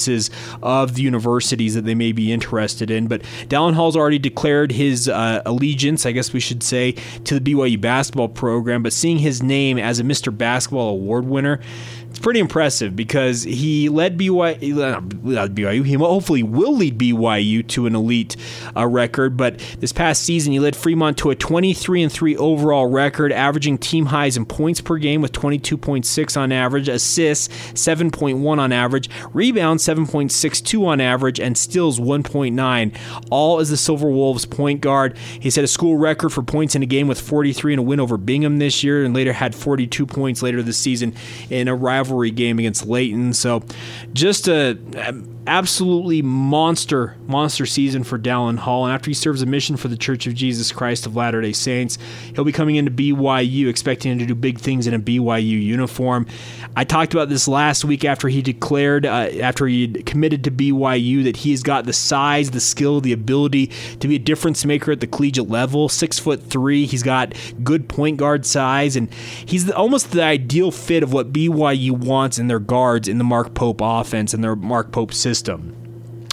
campuses 0.00 0.30
of 0.62 0.94
the 0.94 1.02
universities 1.02 1.74
that 1.74 1.84
they 1.84 1.94
may 1.94 2.12
be 2.12 2.32
interested 2.32 2.90
in. 2.90 3.06
But 3.06 3.22
Dallin 3.48 3.74
Hall's 3.74 3.96
already 3.96 4.18
declared 4.18 4.72
his 4.72 5.08
uh, 5.08 5.42
allegiance, 5.46 6.06
I 6.06 6.12
guess 6.12 6.32
we 6.32 6.40
should 6.40 6.62
say, 6.62 6.92
to 7.24 7.38
the 7.38 7.54
BYU 7.54 7.80
basketball 7.80 8.28
program. 8.28 8.82
But 8.82 8.92
seeing 8.92 9.18
his 9.18 9.42
name 9.42 9.78
as 9.78 10.00
a 10.00 10.02
Mr. 10.02 10.36
Basketball 10.36 10.90
Award 10.90 11.26
winner, 11.26 11.60
it's 12.10 12.18
pretty 12.18 12.40
impressive 12.40 12.96
because 12.96 13.44
he 13.44 13.88
led 13.88 14.18
BYU, 14.18 15.84
he 15.86 15.94
hopefully 15.94 16.42
will 16.42 16.74
lead 16.74 16.98
BYU 16.98 17.64
to 17.68 17.86
an 17.86 17.94
elite 17.94 18.36
uh, 18.76 18.84
record. 18.84 19.36
But 19.36 19.58
this 19.78 19.92
past 19.92 20.24
season, 20.24 20.52
he 20.52 20.58
led 20.58 20.74
Fremont 20.74 21.16
to 21.18 21.30
a 21.30 21.36
23 21.36 22.02
and 22.02 22.12
3 22.12 22.36
overall 22.36 22.86
record, 22.86 23.30
averaging 23.30 23.78
team 23.78 24.06
highs 24.06 24.36
in 24.36 24.44
points 24.44 24.80
per 24.80 24.98
game 24.98 25.22
with 25.22 25.30
22.6 25.30 26.36
on 26.36 26.50
average, 26.50 26.88
assists 26.88 27.46
7.1 27.74 28.58
on 28.58 28.72
average, 28.72 29.08
rebounds 29.32 29.84
7.62 29.84 30.84
on 30.84 31.00
average, 31.00 31.38
and 31.38 31.56
steals 31.56 32.00
1.9, 32.00 32.96
all 33.30 33.60
as 33.60 33.70
the 33.70 33.76
Silver 33.76 34.10
Wolves 34.10 34.44
point 34.46 34.80
guard. 34.80 35.16
He 35.16 35.48
set 35.48 35.62
a 35.62 35.68
school 35.68 35.96
record 35.96 36.30
for 36.30 36.42
points 36.42 36.74
in 36.74 36.82
a 36.82 36.86
game 36.86 37.06
with 37.06 37.20
43 37.20 37.74
in 37.74 37.78
a 37.78 37.82
win 37.82 38.00
over 38.00 38.16
Bingham 38.16 38.58
this 38.58 38.82
year, 38.82 39.04
and 39.04 39.14
later 39.14 39.32
had 39.32 39.54
42 39.54 40.06
points 40.06 40.42
later 40.42 40.60
this 40.60 40.76
season 40.76 41.14
in 41.50 41.68
a 41.68 41.74
rivalry 42.00 42.30
game 42.30 42.58
against 42.58 42.86
Layton. 42.86 43.32
So 43.34 43.62
just 44.12 44.48
a 44.48 44.78
absolutely 45.46 46.20
monster, 46.20 47.16
monster 47.26 47.64
season 47.64 48.04
for 48.04 48.18
Dallin 48.18 48.58
Hall. 48.58 48.84
And 48.84 48.94
after 48.94 49.10
he 49.10 49.14
serves 49.14 49.40
a 49.42 49.46
mission 49.46 49.76
for 49.76 49.88
the 49.88 49.96
Church 49.96 50.26
of 50.26 50.34
Jesus 50.34 50.70
Christ 50.70 51.06
of 51.06 51.16
Latter 51.16 51.40
day 51.40 51.52
Saints, 51.52 51.98
he'll 52.34 52.44
be 52.44 52.52
coming 52.52 52.76
into 52.76 52.90
BYU, 52.90 53.68
expecting 53.68 54.12
him 54.12 54.18
to 54.18 54.26
do 54.26 54.34
big 54.34 54.58
things 54.58 54.86
in 54.86 54.94
a 54.94 54.98
BYU 54.98 55.62
uniform. 55.62 56.26
I 56.76 56.84
talked 56.84 57.14
about 57.14 57.30
this 57.30 57.48
last 57.48 57.84
week 57.84 58.04
after 58.04 58.28
he 58.28 58.42
declared, 58.42 59.06
uh, 59.06 59.30
after 59.40 59.66
he 59.66 59.88
committed 60.02 60.44
to 60.44 60.50
BYU, 60.50 61.24
that 61.24 61.38
he's 61.38 61.62
got 61.62 61.86
the 61.86 61.92
size, 61.92 62.50
the 62.50 62.60
skill, 62.60 63.00
the 63.00 63.12
ability 63.12 63.68
to 63.98 64.08
be 64.08 64.16
a 64.16 64.20
difference 64.20 64.64
maker 64.64 64.92
at 64.92 65.00
the 65.00 65.06
collegiate 65.06 65.48
level. 65.48 65.88
Six 65.88 66.18
foot 66.18 66.42
three, 66.42 66.86
he's 66.86 67.02
got 67.02 67.34
good 67.64 67.88
point 67.88 68.18
guard 68.18 68.44
size, 68.44 68.94
and 68.94 69.12
he's 69.12 69.66
the, 69.66 69.74
almost 69.74 70.12
the 70.12 70.22
ideal 70.22 70.70
fit 70.70 71.02
of 71.02 71.12
what 71.12 71.32
BYU 71.32 71.92
wants 71.92 72.38
in 72.38 72.48
their 72.48 72.58
guards 72.58 73.08
in 73.08 73.18
the 73.18 73.24
Mark 73.24 73.54
Pope 73.54 73.80
offense 73.82 74.34
and 74.34 74.44
their 74.44 74.54
Mark 74.54 74.92
Pope 74.92 75.14
system 75.14 75.39
system 75.40 75.79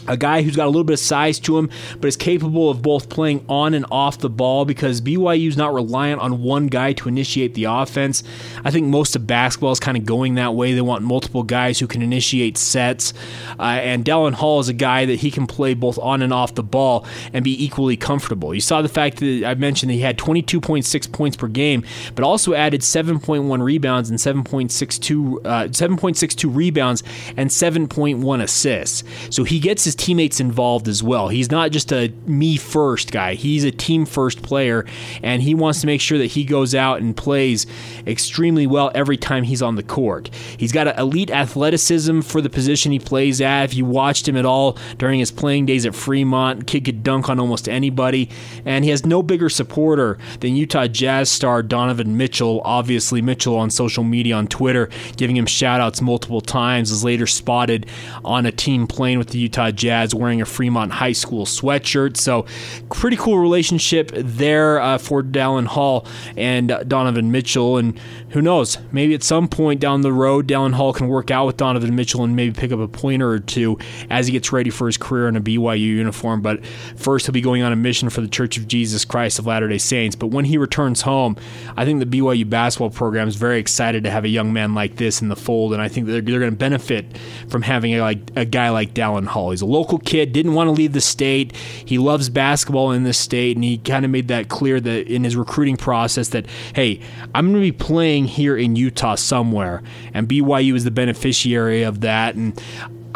a 0.07 0.17
guy 0.17 0.41
who's 0.41 0.55
got 0.55 0.65
a 0.65 0.69
little 0.69 0.83
bit 0.83 0.93
of 0.93 0.99
size 0.99 1.39
to 1.39 1.57
him, 1.57 1.69
but 1.99 2.07
is 2.07 2.15
capable 2.15 2.69
of 2.69 2.81
both 2.81 3.09
playing 3.09 3.45
on 3.49 3.73
and 3.73 3.85
off 3.91 4.19
the 4.19 4.29
ball 4.29 4.65
because 4.65 5.01
BYU 5.01 5.47
is 5.47 5.57
not 5.57 5.73
reliant 5.73 6.21
on 6.21 6.41
one 6.41 6.67
guy 6.67 6.93
to 6.93 7.09
initiate 7.09 7.53
the 7.53 7.65
offense. 7.65 8.23
I 8.63 8.71
think 8.71 8.87
most 8.87 9.15
of 9.15 9.27
basketball 9.27 9.71
is 9.71 9.79
kind 9.79 9.97
of 9.97 10.05
going 10.05 10.35
that 10.35 10.55
way. 10.55 10.73
They 10.73 10.81
want 10.81 11.03
multiple 11.03 11.43
guys 11.43 11.79
who 11.79 11.87
can 11.87 12.01
initiate 12.01 12.57
sets. 12.57 13.13
Uh, 13.59 13.63
and 13.63 14.05
Dallin 14.05 14.33
Hall 14.33 14.59
is 14.59 14.69
a 14.69 14.73
guy 14.73 15.05
that 15.05 15.15
he 15.15 15.31
can 15.31 15.47
play 15.47 15.73
both 15.73 15.97
on 15.99 16.21
and 16.21 16.33
off 16.33 16.55
the 16.55 16.63
ball 16.63 17.05
and 17.33 17.43
be 17.43 17.63
equally 17.63 17.97
comfortable. 17.97 18.53
You 18.53 18.61
saw 18.61 18.81
the 18.81 18.89
fact 18.89 19.17
that 19.17 19.43
I 19.45 19.55
mentioned 19.55 19.89
that 19.89 19.95
he 19.95 20.01
had 20.01 20.17
22.6 20.17 21.11
points 21.11 21.37
per 21.37 21.47
game, 21.47 21.83
but 22.15 22.23
also 22.23 22.53
added 22.53 22.81
7.1 22.81 23.63
rebounds 23.63 24.09
and 24.09 24.19
7.62 24.19 25.37
uh, 25.45 25.67
7.62 25.67 26.55
rebounds 26.55 27.03
and 27.35 27.49
7.1 27.49 28.41
assists. 28.41 29.03
So 29.29 29.43
he 29.43 29.59
gets 29.59 29.83
his 29.83 29.95
teammates 29.97 30.39
involved 30.39 30.87
as 30.87 31.01
well. 31.03 31.27
He's 31.27 31.51
not 31.51 31.71
just 31.71 31.91
a 31.91 32.13
me 32.25 32.57
first 32.57 33.11
guy, 33.11 33.33
he's 33.33 33.63
a 33.63 33.71
team 33.71 34.05
first 34.05 34.41
player, 34.41 34.85
and 35.23 35.41
he 35.41 35.55
wants 35.55 35.81
to 35.81 35.87
make 35.87 35.99
sure 36.01 36.17
that 36.17 36.27
he 36.27 36.43
goes 36.43 36.75
out 36.75 37.01
and 37.01 37.17
plays 37.17 37.65
extremely 38.05 38.67
well 38.67 38.91
every 38.93 39.17
time 39.17 39.43
he's 39.43 39.61
on 39.61 39.75
the 39.75 39.83
court. 39.83 40.29
He's 40.57 40.71
got 40.71 40.87
an 40.87 40.97
elite 40.97 41.31
athleticism 41.31 42.21
for 42.21 42.41
the 42.41 42.49
position 42.49 42.91
he 42.91 42.99
plays 42.99 43.41
at. 43.41 43.65
If 43.65 43.73
you 43.73 43.85
watched 43.85 44.27
him 44.27 44.37
at 44.37 44.45
all 44.45 44.77
during 44.97 45.19
his 45.19 45.31
playing 45.31 45.65
days 45.65 45.85
at 45.85 45.95
Fremont, 45.95 46.67
kid 46.67 46.85
could 46.85 47.03
dunk 47.03 47.29
on 47.29 47.39
almost 47.39 47.67
anybody, 47.67 48.29
and 48.65 48.85
he 48.85 48.91
has 48.91 49.05
no 49.05 49.23
bigger 49.23 49.49
supporter 49.49 50.17
than 50.39 50.55
Utah 50.55 50.87
Jazz 50.87 51.29
star 51.29 51.63
Donovan 51.63 52.15
Mitchell. 52.15 52.61
Obviously, 52.63 53.21
Mitchell 53.21 53.57
on 53.57 53.69
social 53.69 54.03
media 54.03 54.35
on 54.35 54.47
Twitter 54.47 54.89
giving 55.15 55.35
him 55.35 55.45
shout 55.45 55.81
outs 55.81 56.01
multiple 56.01 56.41
times, 56.41 56.91
is 56.91 57.03
later 57.03 57.25
spotted 57.25 57.87
on 58.23 58.45
a 58.45 58.51
team 58.51 58.85
playing 58.87 59.17
with 59.17 59.29
the 59.29 59.39
Utah 59.39 59.71
Jazz 59.71 59.86
Jazz 59.87 60.13
wearing 60.13 60.41
a 60.41 60.45
Fremont 60.45 60.91
High 60.91 61.13
School 61.13 61.45
sweatshirt. 61.45 62.17
So, 62.17 62.45
pretty 62.89 63.15
cool 63.15 63.39
relationship 63.39 64.11
there 64.13 64.81
uh, 64.81 64.97
for 64.97 65.23
Dallin 65.23 65.65
Hall 65.65 66.05
and 66.35 66.69
uh, 66.69 66.83
Donovan 66.83 67.31
Mitchell. 67.31 67.77
And 67.77 67.97
who 68.31 68.41
knows, 68.41 68.77
maybe 68.91 69.13
at 69.13 69.23
some 69.23 69.47
point 69.47 69.79
down 69.79 70.01
the 70.01 70.11
road, 70.11 70.45
Dallin 70.45 70.73
Hall 70.73 70.91
can 70.91 71.07
work 71.07 71.31
out 71.31 71.45
with 71.45 71.55
Donovan 71.55 71.95
Mitchell 71.95 72.25
and 72.25 72.35
maybe 72.35 72.51
pick 72.51 72.73
up 72.73 72.79
a 72.81 72.87
pointer 72.89 73.29
or 73.29 73.39
two 73.39 73.77
as 74.09 74.27
he 74.27 74.33
gets 74.33 74.51
ready 74.51 74.69
for 74.69 74.87
his 74.87 74.97
career 74.97 75.29
in 75.29 75.37
a 75.37 75.41
BYU 75.41 75.79
uniform. 75.79 76.41
But 76.41 76.65
first, 76.97 77.25
he'll 77.25 77.33
be 77.33 77.39
going 77.39 77.63
on 77.63 77.71
a 77.71 77.77
mission 77.77 78.09
for 78.09 78.19
the 78.19 78.27
Church 78.27 78.57
of 78.57 78.67
Jesus 78.67 79.05
Christ 79.05 79.39
of 79.39 79.47
Latter 79.47 79.69
day 79.69 79.77
Saints. 79.77 80.17
But 80.17 80.27
when 80.27 80.43
he 80.43 80.57
returns 80.57 81.03
home, 81.03 81.37
I 81.77 81.85
think 81.85 82.01
the 82.01 82.19
BYU 82.19 82.49
basketball 82.49 82.89
program 82.89 83.29
is 83.29 83.37
very 83.37 83.57
excited 83.57 84.03
to 84.03 84.11
have 84.11 84.25
a 84.25 84.29
young 84.29 84.51
man 84.51 84.75
like 84.75 84.97
this 84.97 85.21
in 85.21 85.29
the 85.29 85.37
fold. 85.37 85.71
And 85.71 85.81
I 85.81 85.87
think 85.87 86.07
they're, 86.07 86.19
they're 86.19 86.39
going 86.39 86.51
to 86.51 86.57
benefit 86.57 87.05
from 87.47 87.61
having 87.61 87.93
a, 87.95 88.01
like, 88.01 88.19
a 88.35 88.43
guy 88.43 88.69
like 88.69 88.93
Dallin 88.93 89.25
Hall. 89.25 89.51
He's 89.51 89.61
a 89.61 89.65
local 89.67 89.99
kid, 89.99 90.33
didn't 90.33 90.53
want 90.53 90.67
to 90.67 90.71
leave 90.71 90.93
the 90.93 91.01
state. 91.01 91.55
He 91.55 91.97
loves 91.97 92.29
basketball 92.29 92.91
in 92.91 93.03
this 93.03 93.17
state, 93.17 93.57
and 93.57 93.63
he 93.63 93.77
kind 93.77 94.05
of 94.05 94.11
made 94.11 94.27
that 94.29 94.49
clear 94.49 94.79
that 94.79 95.07
in 95.07 95.23
his 95.23 95.35
recruiting 95.35 95.77
process 95.77 96.29
that, 96.29 96.47
hey, 96.73 97.01
I'm 97.35 97.51
going 97.51 97.61
to 97.63 97.71
be 97.71 97.71
playing 97.71 98.25
here 98.25 98.57
in 98.57 98.75
Utah 98.75 99.15
somewhere, 99.15 99.83
and 100.13 100.27
BYU 100.27 100.75
is 100.75 100.83
the 100.83 100.91
beneficiary 100.91 101.83
of 101.83 102.01
that. 102.01 102.35
And 102.35 102.61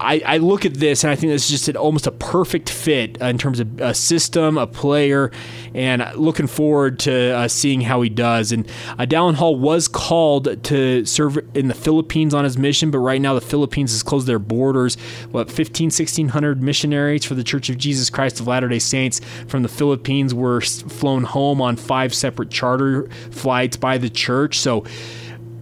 I, 0.02 0.22
I, 0.26 0.38
look 0.38 0.66
at 0.66 0.74
this 0.74 1.04
and 1.04 1.12
I 1.12 1.16
think 1.16 1.32
this 1.32 1.46
is 1.46 1.50
just 1.50 1.68
an, 1.68 1.78
almost 1.78 2.08
a 2.08 2.12
perfect 2.12 2.70
fit 2.70 3.18
in 3.22 3.38
terms 3.38 3.60
of 3.60 3.80
a 3.80 3.94
system, 3.94 4.58
a 4.58 4.68
player, 4.68 5.32
and 5.74 6.06
looking 6.16 6.48
forward 6.48 7.00
to 7.00 7.32
uh, 7.32 7.48
seeing 7.48 7.82
how 7.82 8.02
he 8.02 8.10
does. 8.10 8.52
And 8.52 8.68
uh, 8.98 9.06
Dallin 9.06 9.36
Hall 9.36 9.56
was 9.56 9.88
called 9.88 10.64
to 10.64 11.06
serve 11.06 11.38
in 11.56 11.68
the 11.68 11.74
Philippines 11.74 12.34
on 12.34 12.44
his 12.44 12.58
mission, 12.58 12.92
but 12.92 13.00
right 13.00 13.22
now 13.22 13.34
the 13.34 13.42
Philippines 13.42 13.92
has 13.92 14.04
closed 14.04 14.28
their 14.28 14.40
borders. 14.40 14.96
What, 15.32 15.52
15, 15.52 15.86
1600 15.86 16.62
missionaries 16.62 17.24
for 17.24 17.36
the 17.36 17.44
Church 17.44 17.70
of 17.70 17.78
Jesus 17.78 18.10
Christ 18.10 18.40
of 18.40 18.48
Latter 18.48 18.68
day 18.68 18.80
Saints 18.80 19.22
from 19.48 19.62
the 19.62 19.70
Philippines 19.70 20.34
were 20.34 20.62
flown 20.62 21.24
home 21.24 21.62
on 21.62 21.76
five 21.76 22.14
separate 22.14 22.50
charter 22.50 23.10
flights 23.32 23.78
by 23.78 23.98
the 23.98 24.10
church. 24.10 24.58
So, 24.60 24.86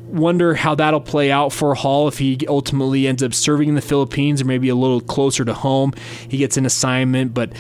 wonder 0.09 0.55
how 0.55 0.75
that'll 0.75 1.01
play 1.01 1.31
out 1.31 1.53
for 1.53 1.75
Hall 1.75 2.07
if 2.07 2.17
he 2.17 2.37
ultimately 2.47 3.07
ends 3.07 3.23
up 3.23 3.33
serving 3.33 3.69
in 3.69 3.75
the 3.75 3.81
Philippines 3.81 4.41
or 4.41 4.45
maybe 4.45 4.69
a 4.69 4.75
little 4.75 5.01
closer 5.01 5.45
to 5.45 5.53
home. 5.53 5.93
He 6.27 6.37
gets 6.37 6.57
an 6.57 6.65
assignment, 6.65 7.33
but 7.33 7.53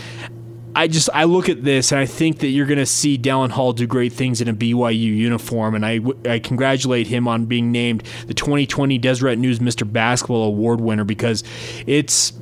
I 0.75 0.87
just 0.87 1.09
I 1.13 1.23
look 1.23 1.49
at 1.49 1.63
this 1.63 1.91
and 1.91 1.99
I 1.99 2.05
think 2.05 2.39
that 2.39 2.47
you're 2.47 2.65
going 2.65 2.79
to 2.79 2.85
see 2.85 3.17
Dallin 3.17 3.49
Hall 3.49 3.73
do 3.73 3.87
great 3.87 4.13
things 4.13 4.39
in 4.41 4.47
a 4.47 4.53
BYU 4.53 4.97
uniform, 4.97 5.75
and 5.75 5.85
I, 5.85 5.99
I 6.25 6.39
congratulate 6.39 7.07
him 7.07 7.27
on 7.27 7.45
being 7.45 7.71
named 7.71 8.03
the 8.27 8.33
2020 8.33 8.97
Deseret 8.97 9.37
News 9.37 9.59
Mr. 9.59 9.91
Basketball 9.91 10.43
Award 10.43 10.81
winner 10.81 11.03
because 11.03 11.43
it's 11.87 12.33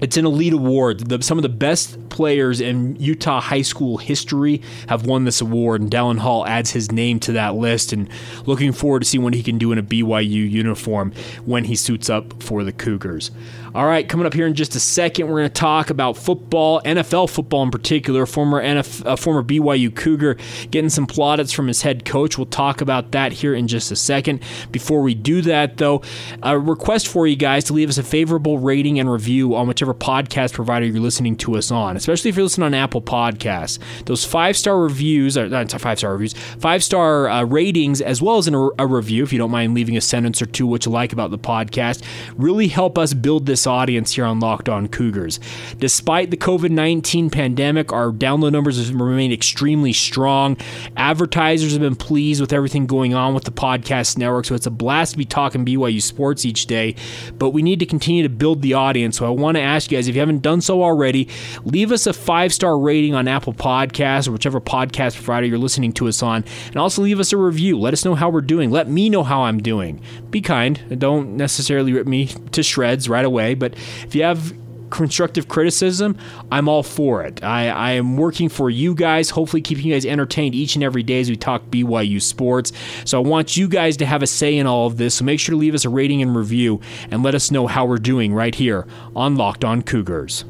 it's 0.00 0.16
an 0.16 0.26
elite 0.26 0.52
award. 0.52 1.08
The, 1.08 1.22
some 1.22 1.38
of 1.38 1.42
the 1.42 1.48
best 1.48 2.08
players 2.08 2.60
in 2.60 2.96
Utah 2.96 3.40
high 3.40 3.62
school 3.62 3.98
history 3.98 4.62
have 4.88 5.06
won 5.06 5.24
this 5.24 5.40
award, 5.40 5.80
and 5.80 5.90
Dallin 5.90 6.18
Hall 6.18 6.46
adds 6.46 6.70
his 6.70 6.90
name 6.90 7.20
to 7.20 7.32
that 7.32 7.54
list. 7.54 7.92
And 7.92 8.08
looking 8.46 8.72
forward 8.72 9.00
to 9.00 9.08
see 9.08 9.18
what 9.18 9.34
he 9.34 9.42
can 9.42 9.58
do 9.58 9.72
in 9.72 9.78
a 9.78 9.82
BYU 9.82 10.50
uniform 10.50 11.12
when 11.44 11.64
he 11.64 11.76
suits 11.76 12.10
up 12.10 12.42
for 12.42 12.64
the 12.64 12.72
Cougars. 12.72 13.30
All 13.74 13.86
right, 13.86 14.08
coming 14.08 14.26
up 14.26 14.32
here 14.32 14.46
in 14.46 14.54
just 14.54 14.74
a 14.74 14.80
second, 14.80 15.28
we're 15.28 15.40
going 15.40 15.50
to 15.50 15.54
talk 15.54 15.90
about 15.90 16.16
football, 16.16 16.80
NFL 16.82 17.28
football 17.28 17.62
in 17.62 17.70
particular. 17.70 18.24
Former 18.24 18.62
NF, 18.62 19.06
uh, 19.06 19.14
former 19.14 19.42
BYU 19.42 19.94
Cougar 19.94 20.36
getting 20.70 20.88
some 20.88 21.06
plaudits 21.06 21.52
from 21.52 21.68
his 21.68 21.82
head 21.82 22.04
coach. 22.04 22.38
We'll 22.38 22.46
talk 22.46 22.80
about 22.80 23.12
that 23.12 23.32
here 23.32 23.54
in 23.54 23.68
just 23.68 23.92
a 23.92 23.96
second. 23.96 24.42
Before 24.72 25.02
we 25.02 25.14
do 25.14 25.42
that, 25.42 25.76
though, 25.76 26.02
a 26.42 26.58
request 26.58 27.08
for 27.08 27.26
you 27.26 27.36
guys 27.36 27.64
to 27.64 27.74
leave 27.74 27.90
us 27.90 27.98
a 27.98 28.02
favorable 28.02 28.58
rating 28.58 28.98
and 28.98 29.12
review 29.12 29.54
on 29.54 29.68
whichever 29.68 29.87
podcast 29.94 30.52
provider 30.52 30.86
you're 30.86 31.00
listening 31.00 31.36
to 31.36 31.56
us 31.56 31.70
on, 31.70 31.96
especially 31.96 32.28
if 32.30 32.36
you're 32.36 32.44
listening 32.44 32.66
on 32.66 32.74
Apple 32.74 33.02
Podcasts. 33.02 33.78
Those 34.06 34.24
five 34.24 34.56
star 34.56 34.78
reviews, 34.78 35.36
or 35.36 35.48
not 35.48 35.70
five 35.70 35.98
star 35.98 36.12
reviews, 36.12 36.32
five 36.32 36.82
star 36.82 37.28
uh, 37.28 37.44
ratings, 37.44 38.00
as 38.00 38.20
well 38.20 38.38
as 38.38 38.48
a, 38.48 38.70
a 38.78 38.86
review, 38.86 39.22
if 39.22 39.32
you 39.32 39.38
don't 39.38 39.50
mind 39.50 39.74
leaving 39.74 39.96
a 39.96 40.00
sentence 40.00 40.42
or 40.42 40.46
two 40.46 40.66
what 40.66 40.86
you 40.86 40.92
like 40.92 41.12
about 41.12 41.30
the 41.30 41.38
podcast, 41.38 42.02
really 42.36 42.68
help 42.68 42.98
us 42.98 43.14
build 43.14 43.46
this 43.46 43.66
audience 43.66 44.12
here 44.12 44.24
on 44.24 44.40
Locked 44.40 44.68
On 44.68 44.88
Cougars. 44.88 45.38
Despite 45.78 46.30
the 46.30 46.36
COVID 46.36 46.70
19 46.70 47.30
pandemic, 47.30 47.92
our 47.92 48.10
download 48.10 48.52
numbers 48.52 48.78
have 48.78 48.94
remained 48.94 49.32
extremely 49.32 49.92
strong. 49.92 50.56
Advertisers 50.96 51.72
have 51.72 51.80
been 51.80 51.96
pleased 51.96 52.40
with 52.40 52.52
everything 52.52 52.86
going 52.86 53.14
on 53.14 53.34
with 53.34 53.44
the 53.44 53.52
podcast 53.52 54.18
network, 54.18 54.44
so 54.46 54.54
it's 54.54 54.66
a 54.66 54.70
blast 54.70 55.12
to 55.12 55.18
be 55.18 55.24
talking 55.24 55.64
BYU 55.64 56.02
sports 56.02 56.44
each 56.44 56.66
day. 56.66 56.94
But 57.38 57.50
we 57.50 57.62
need 57.62 57.78
to 57.80 57.86
continue 57.86 58.22
to 58.22 58.28
build 58.28 58.62
the 58.62 58.74
audience. 58.74 59.18
So 59.18 59.26
I 59.26 59.30
want 59.30 59.56
to 59.56 59.60
ask 59.60 59.77
you 59.84 59.96
guys, 59.96 60.08
if 60.08 60.14
you 60.14 60.20
haven't 60.20 60.42
done 60.42 60.60
so 60.60 60.82
already, 60.82 61.28
leave 61.64 61.92
us 61.92 62.06
a 62.06 62.12
five 62.12 62.52
star 62.52 62.78
rating 62.78 63.14
on 63.14 63.28
Apple 63.28 63.52
Podcasts 63.52 64.28
or 64.28 64.32
whichever 64.32 64.60
podcast 64.60 65.16
provider 65.16 65.46
you're 65.46 65.58
listening 65.58 65.92
to 65.94 66.08
us 66.08 66.22
on, 66.22 66.44
and 66.66 66.76
also 66.76 67.02
leave 67.02 67.20
us 67.20 67.32
a 67.32 67.36
review. 67.36 67.78
Let 67.78 67.92
us 67.92 68.04
know 68.04 68.14
how 68.14 68.30
we're 68.30 68.40
doing. 68.40 68.70
Let 68.70 68.88
me 68.88 69.08
know 69.08 69.22
how 69.22 69.42
I'm 69.42 69.58
doing. 69.58 70.00
Be 70.30 70.40
kind. 70.40 70.98
Don't 70.98 71.36
necessarily 71.36 71.92
rip 71.92 72.06
me 72.06 72.26
to 72.52 72.62
shreds 72.62 73.08
right 73.08 73.24
away, 73.24 73.54
but 73.54 73.74
if 73.74 74.14
you 74.14 74.22
have 74.22 74.52
constructive 74.90 75.48
criticism, 75.48 76.16
I'm 76.50 76.68
all 76.68 76.82
for 76.82 77.24
it. 77.24 77.42
I, 77.42 77.68
I 77.68 77.90
am 77.92 78.16
working 78.16 78.48
for 78.48 78.70
you 78.70 78.94
guys, 78.94 79.30
hopefully 79.30 79.62
keeping 79.62 79.86
you 79.86 79.94
guys 79.94 80.06
entertained 80.06 80.54
each 80.54 80.74
and 80.74 80.84
every 80.84 81.02
day 81.02 81.20
as 81.20 81.30
we 81.30 81.36
talk 81.36 81.64
BYU 81.66 82.20
sports. 82.20 82.72
So 83.04 83.22
I 83.22 83.26
want 83.26 83.56
you 83.56 83.68
guys 83.68 83.96
to 83.98 84.06
have 84.06 84.22
a 84.22 84.26
say 84.26 84.56
in 84.56 84.66
all 84.66 84.86
of 84.86 84.96
this. 84.96 85.16
So 85.16 85.24
make 85.24 85.40
sure 85.40 85.52
to 85.52 85.58
leave 85.58 85.74
us 85.74 85.84
a 85.84 85.88
rating 85.88 86.22
and 86.22 86.34
review 86.34 86.80
and 87.10 87.22
let 87.22 87.34
us 87.34 87.50
know 87.50 87.66
how 87.66 87.86
we're 87.86 87.98
doing 87.98 88.34
right 88.34 88.54
here 88.54 88.86
on 89.14 89.36
Locked 89.36 89.64
On 89.64 89.82
Cougars. 89.82 90.44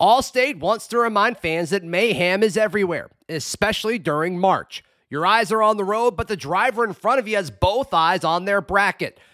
Allstate 0.00 0.60
wants 0.60 0.86
to 0.88 0.98
remind 0.98 1.36
fans 1.36 1.70
that 1.70 1.84
mayhem 1.84 2.42
is 2.42 2.56
everywhere, 2.56 3.10
especially 3.28 3.98
during 3.98 4.38
March. 4.38 4.82
Your 5.10 5.26
eyes 5.26 5.50
are 5.50 5.60
on 5.60 5.76
the 5.76 5.84
road, 5.84 6.16
but 6.16 6.28
the 6.28 6.36
driver 6.36 6.84
in 6.84 6.92
front 6.92 7.18
of 7.18 7.26
you 7.26 7.34
has 7.34 7.50
both 7.50 7.92
eyes 7.92 8.22
on 8.22 8.44
their 8.44 8.60
bracket. 8.60 9.18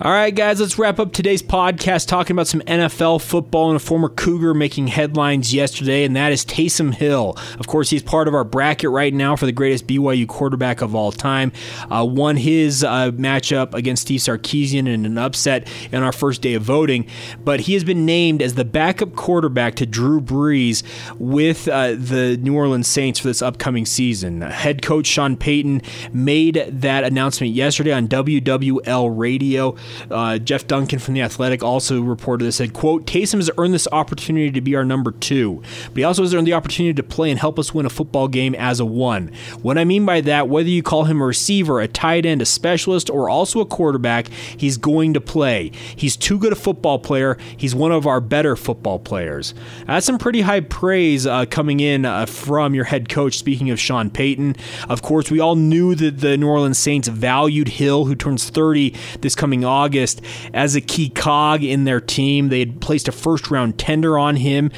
All 0.00 0.10
right, 0.10 0.34
guys, 0.34 0.60
let's 0.60 0.76
wrap 0.76 0.98
up 0.98 1.12
today's 1.12 1.40
podcast 1.40 2.08
talking 2.08 2.34
about 2.34 2.48
some 2.48 2.60
NFL 2.62 3.22
football 3.22 3.70
and 3.70 3.76
a 3.76 3.78
former 3.78 4.08
Cougar 4.08 4.52
making 4.52 4.88
headlines 4.88 5.54
yesterday, 5.54 6.02
and 6.02 6.16
that 6.16 6.32
is 6.32 6.44
Taysom 6.44 6.92
Hill. 6.92 7.38
Of 7.60 7.68
course, 7.68 7.90
he's 7.90 8.02
part 8.02 8.26
of 8.26 8.34
our 8.34 8.42
bracket 8.42 8.90
right 8.90 9.14
now 9.14 9.36
for 9.36 9.46
the 9.46 9.52
greatest 9.52 9.86
BYU 9.86 10.26
quarterback 10.26 10.82
of 10.82 10.96
all 10.96 11.12
time. 11.12 11.52
Uh, 11.88 12.04
won 12.04 12.36
his 12.36 12.82
uh, 12.82 13.12
matchup 13.12 13.72
against 13.72 14.02
Steve 14.02 14.18
Sarkisian 14.18 14.88
in 14.88 15.06
an 15.06 15.16
upset 15.16 15.68
in 15.92 16.02
our 16.02 16.10
first 16.10 16.42
day 16.42 16.54
of 16.54 16.64
voting, 16.64 17.06
but 17.44 17.60
he 17.60 17.74
has 17.74 17.84
been 17.84 18.04
named 18.04 18.42
as 18.42 18.54
the 18.54 18.64
backup 18.64 19.14
quarterback 19.14 19.76
to 19.76 19.86
Drew 19.86 20.20
Brees 20.20 20.82
with 21.20 21.68
uh, 21.68 21.90
the 21.92 22.36
New 22.38 22.56
Orleans 22.56 22.88
Saints 22.88 23.20
for 23.20 23.28
this 23.28 23.42
upcoming 23.42 23.86
season. 23.86 24.40
Head 24.40 24.82
coach 24.82 25.06
Sean 25.06 25.36
Payton 25.36 25.82
made 26.12 26.66
that 26.68 27.04
announcement 27.04 27.52
yesterday 27.52 27.92
on 27.92 28.08
WWL 28.08 29.16
Radio. 29.16 29.76
Uh, 30.10 30.38
Jeff 30.38 30.66
Duncan 30.66 30.98
from 30.98 31.14
The 31.14 31.22
Athletic 31.22 31.62
also 31.62 32.00
reported 32.00 32.44
this, 32.44 32.56
said, 32.56 32.72
quote, 32.72 33.06
Taysom 33.06 33.36
has 33.36 33.50
earned 33.58 33.74
this 33.74 33.88
opportunity 33.92 34.50
to 34.50 34.60
be 34.60 34.76
our 34.76 34.84
number 34.84 35.12
two, 35.12 35.62
but 35.88 35.96
he 35.96 36.04
also 36.04 36.22
has 36.22 36.34
earned 36.34 36.46
the 36.46 36.52
opportunity 36.52 36.94
to 36.94 37.02
play 37.02 37.30
and 37.30 37.38
help 37.38 37.58
us 37.58 37.74
win 37.74 37.86
a 37.86 37.90
football 37.90 38.28
game 38.28 38.54
as 38.54 38.80
a 38.80 38.84
one. 38.84 39.30
What 39.62 39.78
I 39.78 39.84
mean 39.84 40.04
by 40.06 40.20
that, 40.22 40.48
whether 40.48 40.68
you 40.68 40.82
call 40.82 41.04
him 41.04 41.20
a 41.20 41.26
receiver, 41.26 41.80
a 41.80 41.88
tight 41.88 42.26
end, 42.26 42.42
a 42.42 42.46
specialist, 42.46 43.10
or 43.10 43.28
also 43.28 43.60
a 43.60 43.66
quarterback, 43.66 44.28
he's 44.28 44.76
going 44.76 45.14
to 45.14 45.20
play. 45.20 45.70
He's 45.96 46.16
too 46.16 46.38
good 46.38 46.52
a 46.52 46.56
football 46.56 46.98
player. 46.98 47.36
He's 47.56 47.74
one 47.74 47.92
of 47.92 48.06
our 48.06 48.20
better 48.20 48.56
football 48.56 48.98
players. 48.98 49.54
That's 49.86 50.06
some 50.06 50.18
pretty 50.18 50.42
high 50.42 50.60
praise 50.60 51.26
uh, 51.26 51.46
coming 51.46 51.80
in 51.80 52.04
uh, 52.04 52.26
from 52.26 52.74
your 52.74 52.84
head 52.84 53.08
coach, 53.08 53.38
speaking 53.38 53.70
of 53.70 53.80
Sean 53.80 54.10
Payton. 54.10 54.56
Of 54.88 55.02
course, 55.02 55.30
we 55.30 55.40
all 55.40 55.56
knew 55.56 55.94
that 55.94 56.18
the 56.20 56.36
New 56.36 56.48
Orleans 56.48 56.78
Saints 56.78 57.08
valued 57.08 57.68
Hill, 57.68 58.04
who 58.06 58.14
turns 58.14 58.48
30 58.48 58.94
this 59.20 59.34
coming 59.34 59.64
August 59.74 60.20
as 60.52 60.76
a 60.76 60.80
key 60.80 61.08
cog 61.08 61.64
in 61.64 61.84
their 61.84 62.00
team. 62.00 62.48
They 62.48 62.60
had 62.60 62.80
placed 62.80 63.08
a 63.08 63.12
first 63.12 63.50
round 63.50 63.78
tender 63.78 64.16
on 64.18 64.36
him, 64.36 64.70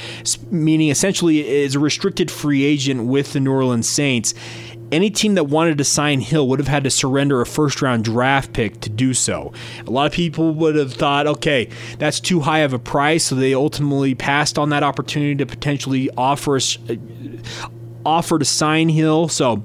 meaning 0.50 0.88
essentially 0.88 1.46
is 1.46 1.74
a 1.74 1.78
restricted 1.78 2.30
free 2.30 2.64
agent 2.64 3.06
with 3.06 3.32
the 3.32 3.40
New 3.40 3.52
Orleans 3.52 3.88
Saints. 3.88 4.32
Any 4.92 5.10
team 5.10 5.34
that 5.34 5.44
wanted 5.44 5.78
to 5.78 5.84
sign 5.84 6.20
Hill 6.20 6.48
would 6.48 6.60
have 6.60 6.68
had 6.68 6.84
to 6.84 6.90
surrender 6.90 7.40
a 7.40 7.46
first 7.46 7.82
round 7.82 8.04
draft 8.04 8.52
pick 8.52 8.80
to 8.82 8.88
do 8.88 9.14
so. 9.14 9.52
A 9.84 9.90
lot 9.90 10.06
of 10.06 10.12
people 10.12 10.54
would 10.54 10.76
have 10.76 10.92
thought, 10.92 11.26
okay, 11.26 11.68
that's 11.98 12.20
too 12.20 12.40
high 12.40 12.60
of 12.60 12.72
a 12.72 12.78
price, 12.78 13.24
so 13.24 13.34
they 13.34 13.52
ultimately 13.52 14.14
passed 14.14 14.58
on 14.58 14.70
that 14.70 14.84
opportunity 14.84 15.34
to 15.34 15.46
potentially 15.46 16.08
offer 16.16 16.56
uh, 16.56 16.94
offer 18.04 18.38
to 18.38 18.44
sign 18.44 18.88
Hill. 18.88 19.28
So 19.28 19.64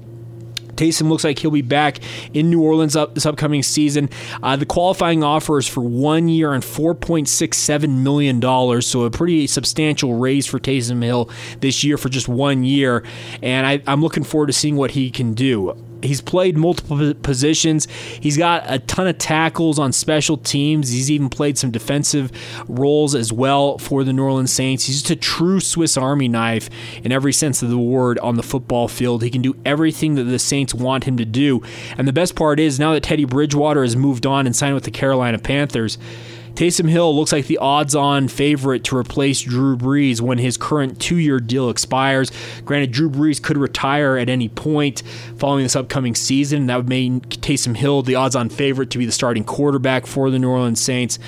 Taysom 0.76 1.08
looks 1.08 1.24
like 1.24 1.38
he'll 1.38 1.50
be 1.50 1.62
back 1.62 1.98
in 2.32 2.50
New 2.50 2.62
Orleans 2.62 2.96
up 2.96 3.14
this 3.14 3.26
upcoming 3.26 3.62
season. 3.62 4.08
Uh, 4.42 4.56
the 4.56 4.66
qualifying 4.66 5.22
offer 5.22 5.58
is 5.58 5.68
for 5.68 5.82
one 5.82 6.28
year 6.28 6.52
and 6.52 6.62
$4.67 6.62 7.88
million, 7.88 8.82
so 8.82 9.02
a 9.02 9.10
pretty 9.10 9.46
substantial 9.46 10.14
raise 10.14 10.46
for 10.46 10.58
Taysom 10.58 11.02
Hill 11.02 11.30
this 11.60 11.84
year 11.84 11.98
for 11.98 12.08
just 12.08 12.28
one 12.28 12.64
year. 12.64 13.04
And 13.42 13.66
I, 13.66 13.82
I'm 13.86 14.02
looking 14.02 14.24
forward 14.24 14.48
to 14.48 14.52
seeing 14.52 14.76
what 14.76 14.92
he 14.92 15.10
can 15.10 15.34
do. 15.34 15.76
He's 16.02 16.20
played 16.20 16.56
multiple 16.56 17.14
positions. 17.14 17.86
He's 17.86 18.36
got 18.36 18.64
a 18.66 18.78
ton 18.78 19.06
of 19.06 19.18
tackles 19.18 19.78
on 19.78 19.92
special 19.92 20.36
teams. 20.36 20.90
He's 20.90 21.10
even 21.10 21.28
played 21.28 21.58
some 21.58 21.70
defensive 21.70 22.32
roles 22.68 23.14
as 23.14 23.32
well 23.32 23.78
for 23.78 24.04
the 24.04 24.12
New 24.12 24.24
Orleans 24.24 24.52
Saints. 24.52 24.86
He's 24.86 25.02
just 25.02 25.10
a 25.10 25.16
true 25.16 25.60
Swiss 25.60 25.96
Army 25.96 26.28
knife 26.28 26.68
in 27.02 27.12
every 27.12 27.32
sense 27.32 27.62
of 27.62 27.70
the 27.70 27.78
word 27.78 28.18
on 28.18 28.36
the 28.36 28.42
football 28.42 28.88
field. 28.88 29.22
He 29.22 29.30
can 29.30 29.42
do 29.42 29.56
everything 29.64 30.14
that 30.16 30.24
the 30.24 30.38
Saints 30.38 30.74
want 30.74 31.04
him 31.04 31.16
to 31.16 31.24
do. 31.24 31.62
And 31.96 32.06
the 32.08 32.12
best 32.12 32.34
part 32.34 32.58
is 32.60 32.78
now 32.78 32.92
that 32.92 33.02
Teddy 33.02 33.24
Bridgewater 33.24 33.82
has 33.82 33.96
moved 33.96 34.26
on 34.26 34.46
and 34.46 34.54
signed 34.54 34.74
with 34.74 34.84
the 34.84 34.90
Carolina 34.90 35.38
Panthers, 35.38 35.98
Taysom 36.54 36.88
Hill 36.88 37.14
looks 37.16 37.32
like 37.32 37.46
the 37.46 37.58
odds 37.58 37.94
on 37.94 38.28
favorite 38.28 38.84
to 38.84 38.96
replace 38.96 39.40
Drew 39.40 39.76
Brees 39.76 40.20
when 40.20 40.38
his 40.38 40.56
current 40.56 41.00
two 41.00 41.16
year 41.16 41.40
deal 41.40 41.70
expires. 41.70 42.30
Granted, 42.64 42.92
Drew 42.92 43.10
Brees 43.10 43.42
could 43.42 43.56
retire 43.56 44.16
at 44.16 44.28
any 44.28 44.48
point 44.48 45.02
following 45.36 45.64
this 45.64 45.76
upcoming 45.76 46.14
season. 46.14 46.66
That 46.66 46.76
would 46.76 46.88
make 46.88 47.28
Taysom 47.40 47.76
Hill 47.76 48.02
the 48.02 48.16
odds 48.16 48.36
on 48.36 48.48
favorite 48.48 48.90
to 48.90 48.98
be 48.98 49.06
the 49.06 49.12
starting 49.12 49.44
quarterback 49.44 50.06
for 50.06 50.30
the 50.30 50.38
New 50.38 50.50
Orleans 50.50 50.80
Saints. 50.80 51.18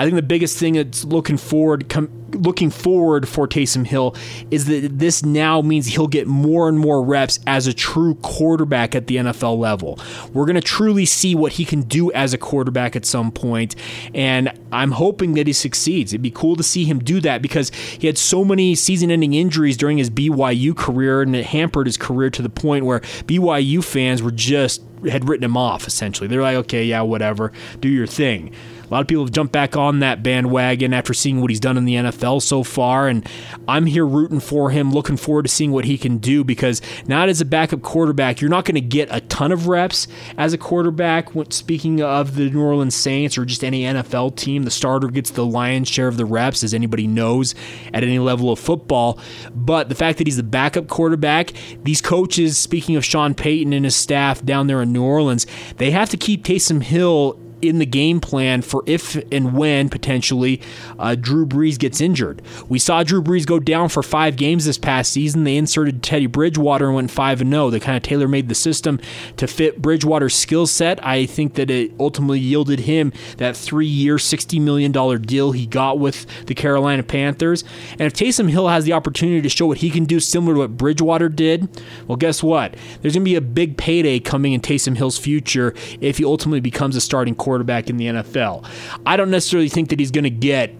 I 0.00 0.04
think 0.04 0.16
the 0.16 0.22
biggest 0.22 0.56
thing 0.56 0.72
that's 0.72 1.04
looking 1.04 1.36
forward 1.36 1.90
com- 1.90 2.08
looking 2.32 2.70
forward 2.70 3.28
for 3.28 3.46
Taysom 3.46 3.86
Hill 3.86 4.16
is 4.50 4.64
that 4.64 4.98
this 4.98 5.22
now 5.22 5.60
means 5.60 5.88
he'll 5.88 6.06
get 6.06 6.26
more 6.26 6.70
and 6.70 6.78
more 6.78 7.04
reps 7.04 7.38
as 7.46 7.66
a 7.66 7.74
true 7.74 8.14
quarterback 8.14 8.94
at 8.94 9.08
the 9.08 9.16
NFL 9.16 9.58
level. 9.58 10.00
We're 10.32 10.46
going 10.46 10.54
to 10.54 10.62
truly 10.62 11.04
see 11.04 11.34
what 11.34 11.52
he 11.52 11.66
can 11.66 11.82
do 11.82 12.10
as 12.12 12.32
a 12.32 12.38
quarterback 12.38 12.96
at 12.96 13.04
some 13.04 13.30
point, 13.30 13.76
and 14.14 14.58
I'm 14.72 14.92
hoping 14.92 15.34
that 15.34 15.46
he 15.46 15.52
succeeds. 15.52 16.14
It'd 16.14 16.22
be 16.22 16.30
cool 16.30 16.56
to 16.56 16.62
see 16.62 16.86
him 16.86 17.00
do 17.00 17.20
that 17.20 17.42
because 17.42 17.70
he 17.74 18.06
had 18.06 18.16
so 18.16 18.42
many 18.42 18.74
season-ending 18.74 19.34
injuries 19.34 19.76
during 19.76 19.98
his 19.98 20.08
BYU 20.08 20.74
career, 20.74 21.20
and 21.20 21.36
it 21.36 21.44
hampered 21.44 21.86
his 21.86 21.98
career 21.98 22.30
to 22.30 22.40
the 22.40 22.48
point 22.48 22.86
where 22.86 23.00
BYU 23.00 23.84
fans 23.84 24.22
were 24.22 24.30
just 24.30 24.82
had 25.10 25.28
written 25.28 25.44
him 25.44 25.58
off 25.58 25.86
essentially. 25.86 26.26
They're 26.26 26.42
like, 26.42 26.56
okay, 26.56 26.84
yeah, 26.84 27.02
whatever, 27.02 27.52
do 27.80 27.88
your 27.88 28.06
thing. 28.06 28.54
A 28.90 28.94
lot 28.94 29.02
of 29.02 29.06
people 29.06 29.24
have 29.24 29.32
jumped 29.32 29.52
back 29.52 29.76
on 29.76 30.00
that 30.00 30.20
bandwagon 30.20 30.92
after 30.92 31.14
seeing 31.14 31.40
what 31.40 31.48
he's 31.48 31.60
done 31.60 31.76
in 31.76 31.84
the 31.84 31.94
NFL 31.94 32.42
so 32.42 32.64
far, 32.64 33.06
and 33.06 33.24
I'm 33.68 33.86
here 33.86 34.04
rooting 34.04 34.40
for 34.40 34.70
him, 34.70 34.90
looking 34.90 35.16
forward 35.16 35.44
to 35.44 35.48
seeing 35.48 35.70
what 35.70 35.84
he 35.84 35.96
can 35.96 36.18
do 36.18 36.42
because 36.42 36.82
not 37.06 37.28
as 37.28 37.40
a 37.40 37.44
backup 37.44 37.82
quarterback, 37.82 38.40
you're 38.40 38.50
not 38.50 38.64
going 38.64 38.74
to 38.74 38.80
get 38.80 39.08
a 39.12 39.20
ton 39.20 39.52
of 39.52 39.68
reps 39.68 40.08
as 40.36 40.52
a 40.52 40.58
quarterback. 40.58 41.28
Speaking 41.50 42.02
of 42.02 42.34
the 42.34 42.50
New 42.50 42.60
Orleans 42.60 42.96
Saints 42.96 43.38
or 43.38 43.44
just 43.44 43.62
any 43.62 43.82
NFL 43.82 44.34
team, 44.34 44.64
the 44.64 44.72
starter 44.72 45.06
gets 45.06 45.30
the 45.30 45.46
lion's 45.46 45.86
share 45.88 46.08
of 46.08 46.16
the 46.16 46.24
reps, 46.24 46.64
as 46.64 46.74
anybody 46.74 47.06
knows 47.06 47.54
at 47.94 48.02
any 48.02 48.18
level 48.18 48.50
of 48.50 48.58
football. 48.58 49.20
But 49.54 49.88
the 49.88 49.94
fact 49.94 50.18
that 50.18 50.26
he's 50.26 50.36
the 50.36 50.42
backup 50.42 50.88
quarterback, 50.88 51.52
these 51.84 52.00
coaches, 52.00 52.58
speaking 52.58 52.96
of 52.96 53.04
Sean 53.04 53.34
Payton 53.34 53.72
and 53.72 53.84
his 53.84 53.94
staff 53.94 54.44
down 54.44 54.66
there 54.66 54.82
in 54.82 54.92
New 54.92 55.04
Orleans, 55.04 55.46
they 55.76 55.92
have 55.92 56.10
to 56.10 56.16
keep 56.16 56.42
Taysom 56.42 56.82
Hill 56.82 57.38
in 57.62 57.78
the 57.78 57.86
game 57.86 58.20
plan 58.20 58.62
for 58.62 58.82
if 58.86 59.16
and 59.32 59.54
when 59.56 59.88
potentially 59.88 60.60
uh, 60.98 61.14
Drew 61.14 61.46
Brees 61.46 61.78
gets 61.78 62.00
injured. 62.00 62.42
We 62.68 62.78
saw 62.78 63.02
Drew 63.02 63.22
Brees 63.22 63.46
go 63.46 63.58
down 63.58 63.88
for 63.88 64.02
five 64.02 64.36
games 64.36 64.64
this 64.64 64.78
past 64.78 65.12
season. 65.12 65.44
They 65.44 65.56
inserted 65.56 66.02
Teddy 66.02 66.26
Bridgewater 66.26 66.86
and 66.86 66.94
went 66.94 67.10
5 67.10 67.40
and 67.42 67.50
0. 67.50 67.70
They 67.70 67.80
kind 67.80 67.96
of 67.96 68.02
tailor 68.02 68.28
made 68.28 68.48
the 68.48 68.54
system 68.54 69.00
to 69.36 69.46
fit 69.46 69.80
Bridgewater's 69.80 70.34
skill 70.34 70.66
set. 70.66 71.04
I 71.04 71.26
think 71.26 71.54
that 71.54 71.70
it 71.70 71.92
ultimately 72.00 72.40
yielded 72.40 72.80
him 72.80 73.12
that 73.36 73.56
three 73.56 73.86
year, 73.86 74.16
$60 74.16 74.60
million 74.60 74.92
deal 75.22 75.52
he 75.52 75.66
got 75.66 75.98
with 75.98 76.26
the 76.46 76.54
Carolina 76.54 77.02
Panthers. 77.02 77.64
And 77.92 78.02
if 78.02 78.12
Taysom 78.12 78.50
Hill 78.50 78.68
has 78.68 78.84
the 78.84 78.92
opportunity 78.92 79.42
to 79.42 79.48
show 79.48 79.66
what 79.66 79.78
he 79.78 79.90
can 79.90 80.04
do 80.04 80.20
similar 80.20 80.54
to 80.54 80.60
what 80.60 80.76
Bridgewater 80.76 81.28
did, 81.28 81.68
well, 82.06 82.16
guess 82.16 82.42
what? 82.42 82.74
There's 83.00 83.14
going 83.14 83.24
to 83.24 83.30
be 83.30 83.36
a 83.36 83.40
big 83.40 83.76
payday 83.76 84.18
coming 84.18 84.52
in 84.52 84.60
Taysom 84.60 84.96
Hill's 84.96 85.18
future 85.18 85.74
if 86.00 86.18
he 86.18 86.24
ultimately 86.24 86.60
becomes 86.60 86.96
a 86.96 87.00
starting 87.00 87.34
quarterback 87.34 87.49
quarterback 87.50 87.90
in 87.90 87.96
the 87.96 88.06
NFL. 88.06 88.64
I 89.04 89.16
don't 89.16 89.28
necessarily 89.28 89.68
think 89.68 89.88
that 89.88 89.98
he's 89.98 90.12
going 90.12 90.22
to 90.22 90.30
get 90.30 90.72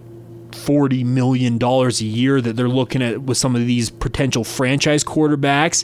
$40 0.51 1.03
million 1.03 1.61
a 1.61 1.89
year 1.89 2.39
that 2.39 2.55
they're 2.55 2.69
looking 2.69 3.01
at 3.01 3.23
with 3.23 3.37
some 3.37 3.57
of 3.57 3.67
these 3.67 3.89
potential 3.89 4.45
franchise 4.45 5.03
quarterbacks. 5.03 5.83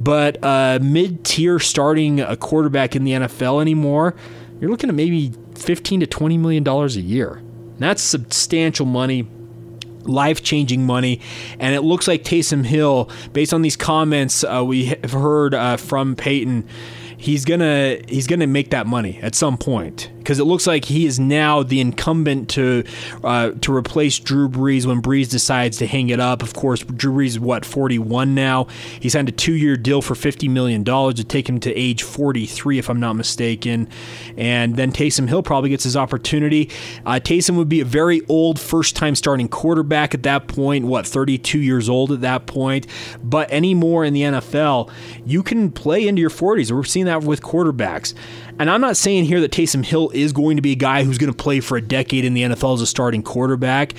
But 0.00 0.42
uh, 0.42 0.80
mid 0.82 1.24
tier 1.24 1.60
starting 1.60 2.18
a 2.18 2.36
quarterback 2.36 2.96
in 2.96 3.04
the 3.04 3.12
NFL 3.12 3.60
anymore, 3.60 4.16
you're 4.60 4.70
looking 4.70 4.90
at 4.90 4.96
maybe 4.96 5.32
15 5.54 6.00
to 6.00 6.06
$20 6.06 6.40
million 6.40 6.66
a 6.66 6.86
year. 6.88 7.34
And 7.34 7.78
that's 7.78 8.02
substantial 8.02 8.86
money 8.86 9.28
life 10.02 10.42
changing 10.42 10.84
money. 10.84 11.20
And 11.60 11.76
it 11.76 11.82
looks 11.82 12.08
like 12.08 12.24
Taysom 12.24 12.66
Hill, 12.66 13.08
based 13.32 13.54
on 13.54 13.62
these 13.62 13.76
comments 13.76 14.42
uh, 14.42 14.64
we 14.66 14.86
have 14.86 15.12
heard 15.12 15.54
uh, 15.54 15.76
from 15.76 16.16
Payton, 16.16 16.66
he's 17.16 17.44
gonna 17.44 17.98
he's 18.06 18.26
gonna 18.26 18.46
make 18.46 18.70
that 18.70 18.86
money 18.86 19.18
at 19.22 19.34
some 19.34 19.56
point 19.56 20.10
because 20.24 20.38
it 20.38 20.44
looks 20.44 20.66
like 20.66 20.86
he 20.86 21.04
is 21.04 21.20
now 21.20 21.62
the 21.62 21.80
incumbent 21.80 22.48
to 22.48 22.82
uh, 23.22 23.50
to 23.60 23.74
replace 23.74 24.18
Drew 24.18 24.48
Brees 24.48 24.86
when 24.86 25.02
Brees 25.02 25.30
decides 25.30 25.76
to 25.78 25.86
hang 25.86 26.08
it 26.08 26.18
up. 26.18 26.42
Of 26.42 26.54
course, 26.54 26.82
Drew 26.82 27.12
Brees 27.12 27.26
is 27.26 27.40
what 27.40 27.66
41 27.66 28.34
now. 28.34 28.66
He 28.98 29.10
signed 29.10 29.28
a 29.28 29.32
two-year 29.32 29.76
deal 29.76 30.00
for 30.00 30.14
50 30.14 30.48
million 30.48 30.82
dollars 30.82 31.14
to 31.14 31.24
take 31.24 31.46
him 31.46 31.60
to 31.60 31.74
age 31.74 32.02
43, 32.02 32.78
if 32.78 32.88
I'm 32.88 32.98
not 32.98 33.12
mistaken. 33.12 33.88
And 34.38 34.76
then 34.76 34.92
Taysom 34.92 35.28
Hill 35.28 35.42
probably 35.42 35.68
gets 35.68 35.84
his 35.84 35.96
opportunity. 35.96 36.70
Uh, 37.04 37.20
Taysom 37.22 37.56
would 37.56 37.68
be 37.68 37.80
a 37.80 37.84
very 37.84 38.22
old 38.28 38.58
first-time 38.58 39.14
starting 39.14 39.48
quarterback 39.48 40.14
at 40.14 40.22
that 40.22 40.48
point. 40.48 40.86
What 40.86 41.06
32 41.06 41.58
years 41.58 41.90
old 41.90 42.12
at 42.12 42.22
that 42.22 42.46
point. 42.46 42.86
But 43.22 43.50
anymore 43.50 44.04
in 44.04 44.14
the 44.14 44.22
NFL, 44.22 44.90
you 45.26 45.42
can 45.42 45.70
play 45.70 46.08
into 46.08 46.20
your 46.20 46.30
40s. 46.30 46.72
We're 46.72 46.84
seeing 46.84 47.06
that 47.06 47.24
with 47.24 47.42
quarterbacks. 47.42 48.14
And 48.58 48.70
I'm 48.70 48.80
not 48.80 48.96
saying 48.96 49.24
here 49.24 49.40
that 49.40 49.50
Taysom 49.50 49.84
Hill 49.84 50.10
is 50.14 50.32
going 50.32 50.56
to 50.56 50.62
be 50.62 50.72
a 50.72 50.76
guy 50.76 51.02
who's 51.02 51.18
going 51.18 51.32
to 51.32 51.36
play 51.36 51.58
for 51.58 51.76
a 51.76 51.82
decade 51.82 52.24
in 52.24 52.34
the 52.34 52.42
NFL 52.42 52.74
as 52.74 52.80
a 52.80 52.86
starting 52.86 53.22
quarterback. 53.22 53.94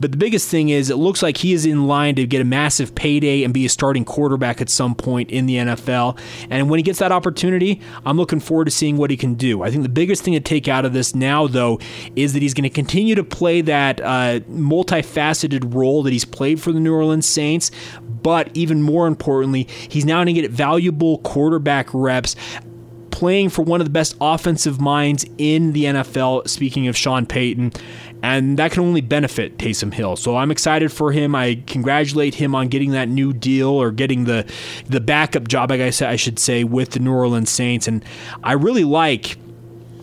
But 0.00 0.10
the 0.10 0.18
biggest 0.18 0.48
thing 0.48 0.70
is, 0.70 0.90
it 0.90 0.96
looks 0.96 1.22
like 1.22 1.36
he 1.36 1.52
is 1.52 1.64
in 1.64 1.86
line 1.86 2.16
to 2.16 2.26
get 2.26 2.40
a 2.40 2.44
massive 2.44 2.94
payday 2.94 3.44
and 3.44 3.54
be 3.54 3.66
a 3.66 3.68
starting 3.68 4.04
quarterback 4.04 4.60
at 4.60 4.68
some 4.68 4.94
point 4.96 5.30
in 5.30 5.46
the 5.46 5.56
NFL. 5.56 6.18
And 6.50 6.68
when 6.68 6.78
he 6.78 6.82
gets 6.82 6.98
that 6.98 7.12
opportunity, 7.12 7.80
I'm 8.04 8.16
looking 8.16 8.40
forward 8.40 8.64
to 8.64 8.70
seeing 8.72 8.96
what 8.96 9.10
he 9.10 9.16
can 9.16 9.34
do. 9.34 9.62
I 9.62 9.70
think 9.70 9.84
the 9.84 9.88
biggest 9.88 10.24
thing 10.24 10.34
to 10.34 10.40
take 10.40 10.66
out 10.66 10.84
of 10.84 10.92
this 10.92 11.14
now, 11.14 11.46
though, 11.46 11.78
is 12.16 12.32
that 12.32 12.42
he's 12.42 12.54
going 12.54 12.64
to 12.64 12.70
continue 12.70 13.14
to 13.14 13.24
play 13.24 13.60
that 13.60 14.00
uh, 14.00 14.40
multifaceted 14.50 15.72
role 15.72 16.02
that 16.02 16.12
he's 16.12 16.24
played 16.24 16.60
for 16.60 16.72
the 16.72 16.80
New 16.80 16.94
Orleans 16.94 17.26
Saints. 17.26 17.70
But 18.00 18.50
even 18.54 18.82
more 18.82 19.06
importantly, 19.06 19.68
he's 19.88 20.04
now 20.04 20.16
going 20.16 20.34
to 20.34 20.42
get 20.42 20.50
valuable 20.50 21.18
quarterback 21.18 21.88
reps 21.92 22.34
playing 23.10 23.50
for 23.50 23.62
one 23.62 23.80
of 23.80 23.86
the 23.86 23.90
best 23.90 24.16
offensive 24.20 24.80
minds 24.80 25.24
in 25.38 25.72
the 25.72 25.84
NFL, 25.84 26.48
speaking 26.48 26.88
of 26.88 26.96
Sean 26.96 27.26
Payton, 27.26 27.72
and 28.22 28.58
that 28.58 28.72
can 28.72 28.82
only 28.82 29.00
benefit 29.00 29.58
Taysom 29.58 29.92
Hill. 29.92 30.16
So 30.16 30.36
I'm 30.36 30.50
excited 30.50 30.92
for 30.92 31.12
him. 31.12 31.34
I 31.34 31.62
congratulate 31.66 32.34
him 32.34 32.54
on 32.54 32.68
getting 32.68 32.90
that 32.92 33.08
new 33.08 33.32
deal 33.32 33.70
or 33.70 33.90
getting 33.90 34.24
the 34.24 34.50
the 34.86 35.00
backup 35.00 35.48
job, 35.48 35.72
I 35.72 35.78
guess 35.78 36.02
I 36.02 36.16
should 36.16 36.38
say, 36.38 36.64
with 36.64 36.90
the 36.90 37.00
New 37.00 37.12
Orleans 37.12 37.50
Saints. 37.50 37.88
And 37.88 38.04
I 38.42 38.52
really 38.52 38.84
like 38.84 39.38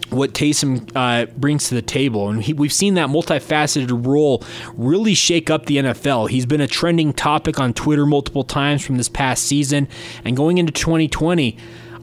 what 0.09 0.33
Taysom 0.33 0.89
uh, 0.95 1.25
brings 1.37 1.67
to 1.69 1.75
the 1.75 1.81
table. 1.81 2.29
And 2.29 2.41
he, 2.41 2.53
we've 2.53 2.73
seen 2.73 2.93
that 2.93 3.09
multifaceted 3.09 4.05
role 4.05 4.43
really 4.75 5.13
shake 5.13 5.49
up 5.49 5.65
the 5.65 5.77
NFL. 5.77 6.29
He's 6.29 6.45
been 6.45 6.61
a 6.61 6.67
trending 6.67 7.13
topic 7.13 7.59
on 7.59 7.73
Twitter 7.73 8.05
multiple 8.05 8.43
times 8.43 8.85
from 8.85 8.97
this 8.97 9.09
past 9.09 9.43
season. 9.43 9.87
And 10.23 10.37
going 10.37 10.57
into 10.57 10.71
2020, 10.71 11.57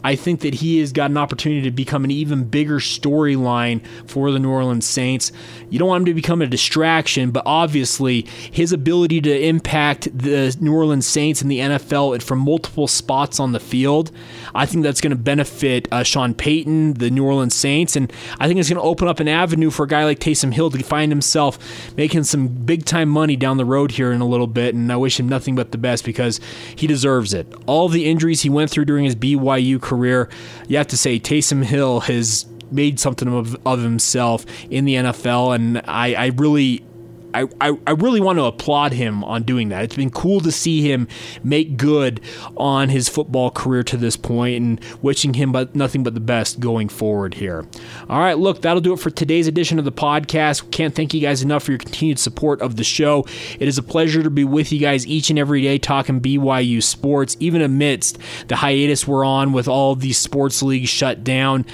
I 0.05 0.17
think 0.17 0.41
that 0.41 0.55
he 0.55 0.79
has 0.81 0.93
got 0.93 1.11
an 1.11 1.17
opportunity 1.17 1.63
to 1.63 1.71
become 1.71 2.05
an 2.05 2.11
even 2.11 2.45
bigger 2.45 2.79
storyline 2.79 3.81
for 4.07 4.31
the 4.31 4.39
New 4.39 4.51
Orleans 4.51 4.87
Saints. 4.87 5.33
You 5.71 5.79
don't 5.79 5.89
want 5.89 6.03
him 6.03 6.07
to 6.07 6.15
become 6.15 6.43
a 6.43 6.47
distraction, 6.47 7.31
but 7.31 7.43
obviously 7.47 8.27
his 8.53 8.71
ability 8.71 9.23
to 9.23 9.47
impact 9.47 10.17
the 10.17 10.55
New 10.61 10.75
Orleans 10.75 11.07
Saints 11.07 11.41
and 11.41 11.51
the 11.51 11.59
NFL 11.59 12.23
from 12.23 12.41
multiple 12.41 12.87
spots 12.87 13.41
on 13.41 13.53
the 13.53 13.61
field, 13.61 14.11
I 14.55 14.67
think 14.67 14.85
that's 14.85 15.01
going 15.01 15.11
to 15.13 15.17
benefit 15.17 15.89
uh, 15.91 16.03
Sean 16.03 16.35
Payton, 16.35 16.95
the 16.95 17.11
New 17.11 17.25
Orleans 17.25 17.55
Saints, 17.55 17.97
and 17.97 18.13
I 18.39 18.47
think 18.47 18.61
it's 18.61 18.69
going 18.69 18.81
to 18.81 18.87
open 18.87 19.09
up 19.09 19.21
an 19.21 19.29
avenue 19.29 19.71
for 19.71 19.85
a 19.85 19.89
guy 19.89 20.05
like 20.05 20.19
Taysom 20.19 20.53
Hill 20.53 20.71
to 20.71 20.83
find 20.85 21.11
himself 21.11 21.59
making 21.97 22.25
some 22.25 22.49
big 22.49 22.85
time 22.85 23.09
money 23.09 23.37
down 23.37 23.57
the 23.57 23.65
road 23.65 23.93
here 23.93 24.13
in 24.13 24.21
a 24.21 24.27
little 24.27 24.47
bit. 24.47 24.75
And 24.75 24.93
I 24.93 24.97
wish 24.97 25.19
him 25.19 25.31
nothing 25.31 25.55
but 25.55 25.73
the 25.73 25.79
best 25.79 26.05
because 26.05 26.41
he 26.77 26.87
deserves 26.87 27.33
it. 27.33 27.51
All 27.67 27.89
the 27.89 28.05
injuries 28.05 28.43
he 28.43 28.51
went 28.51 28.71
through 28.71 28.85
during 28.85 29.07
his 29.07 29.17
BYU 29.17 29.81
career 29.81 29.94
career, 29.95 30.29
you 30.69 30.77
have 30.77 30.89
to 30.89 30.97
say 30.97 31.19
Taysom 31.19 31.65
Hill 31.65 32.01
has 32.01 32.47
made 32.71 32.99
something 32.99 33.29
of, 33.29 33.57
of 33.67 33.81
himself 33.81 34.45
in 34.71 34.85
the 34.85 34.95
NFL, 34.95 35.55
and 35.55 35.79
I, 35.87 36.15
I 36.15 36.27
really 36.37 36.85
I, 37.35 37.49
I, 37.61 37.79
I 37.87 37.91
really 37.93 38.21
want 38.21 38.39
to 38.39 38.45
applaud 38.45 38.93
him 38.93 39.25
on 39.25 39.43
doing 39.43 39.69
that. 39.71 39.85
It's 39.85 39.97
been 39.97 40.11
cool 40.11 40.41
to 40.41 40.53
see 40.53 40.91
him 40.91 41.09
make 41.43 41.77
good 41.77 42.21
on 42.57 42.89
his 42.89 43.09
football 43.09 43.51
career 43.51 43.83
to 43.85 43.97
this 43.97 44.17
point 44.17 44.57
and 44.57 44.85
wishing 45.03 45.35
him 45.35 45.53
but 45.53 45.75
nothing 45.75 46.03
but 46.03 46.15
the 46.15 46.21
best 46.21 46.61
going 46.61 46.89
forward 46.89 47.35
here. 47.35 47.67
All 48.09 48.21
right, 48.21 48.39
look, 48.39 48.63
that'll 48.63 48.81
do 48.81 48.93
it 48.93 49.01
for 49.01 49.11
today's 49.11 49.47
edition 49.47 49.79
of 49.79 49.85
the 49.85 49.93
podcast. 49.93 50.71
Can't 50.71 50.95
thank 50.95 51.13
you 51.13 51.21
guys 51.21 51.43
enough 51.43 51.65
for 51.65 51.73
your 51.73 51.79
continued 51.79 52.19
support 52.19 52.63
of 52.63 52.77
the 52.77 52.85
show. 52.85 53.27
It 53.59 53.69
is 53.69 53.79
a 53.79 53.83
pleasure 53.83 54.23
to 54.23 54.31
be 54.31 54.45
with 54.45 54.73
you 54.73 54.79
guys 54.79 55.07
each 55.07 55.31
and 55.31 55.39
every 55.39 55.63
day 55.63 55.79
talking 55.79 56.21
BYU 56.21 56.83
sports, 56.83 57.37
even 57.41 57.63
amidst 57.63 58.19
the 58.49 58.57
hiatus 58.57 59.07
we're 59.07 59.25
on 59.25 59.53
with 59.53 59.69
all 59.69 59.95
these 59.95 60.19
sports 60.19 60.63
leagues 60.63 60.89
shut 60.89 61.25
down. 61.25 61.67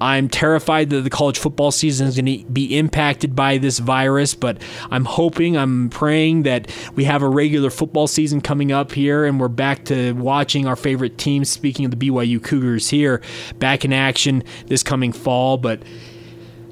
I'm 0.00 0.28
terrified 0.28 0.90
that 0.90 1.02
the 1.02 1.10
college 1.10 1.38
football 1.38 1.70
season 1.70 2.06
is 2.06 2.16
going 2.16 2.26
to 2.26 2.44
be 2.46 2.76
impacted 2.76 3.34
by 3.34 3.58
this 3.58 3.78
virus, 3.78 4.34
but 4.34 4.60
I'm 4.90 5.04
hoping, 5.04 5.56
I'm 5.56 5.88
praying 5.90 6.42
that 6.42 6.70
we 6.94 7.04
have 7.04 7.22
a 7.22 7.28
regular 7.28 7.70
football 7.70 8.06
season 8.06 8.40
coming 8.40 8.72
up 8.72 8.92
here 8.92 9.24
and 9.24 9.40
we're 9.40 9.48
back 9.48 9.84
to 9.86 10.12
watching 10.12 10.66
our 10.66 10.76
favorite 10.76 11.18
teams, 11.18 11.48
speaking 11.48 11.84
of 11.84 11.90
the 11.90 12.08
BYU 12.08 12.42
Cougars 12.42 12.90
here, 12.90 13.22
back 13.58 13.84
in 13.84 13.92
action 13.92 14.44
this 14.66 14.82
coming 14.82 15.12
fall. 15.12 15.56
But 15.56 15.82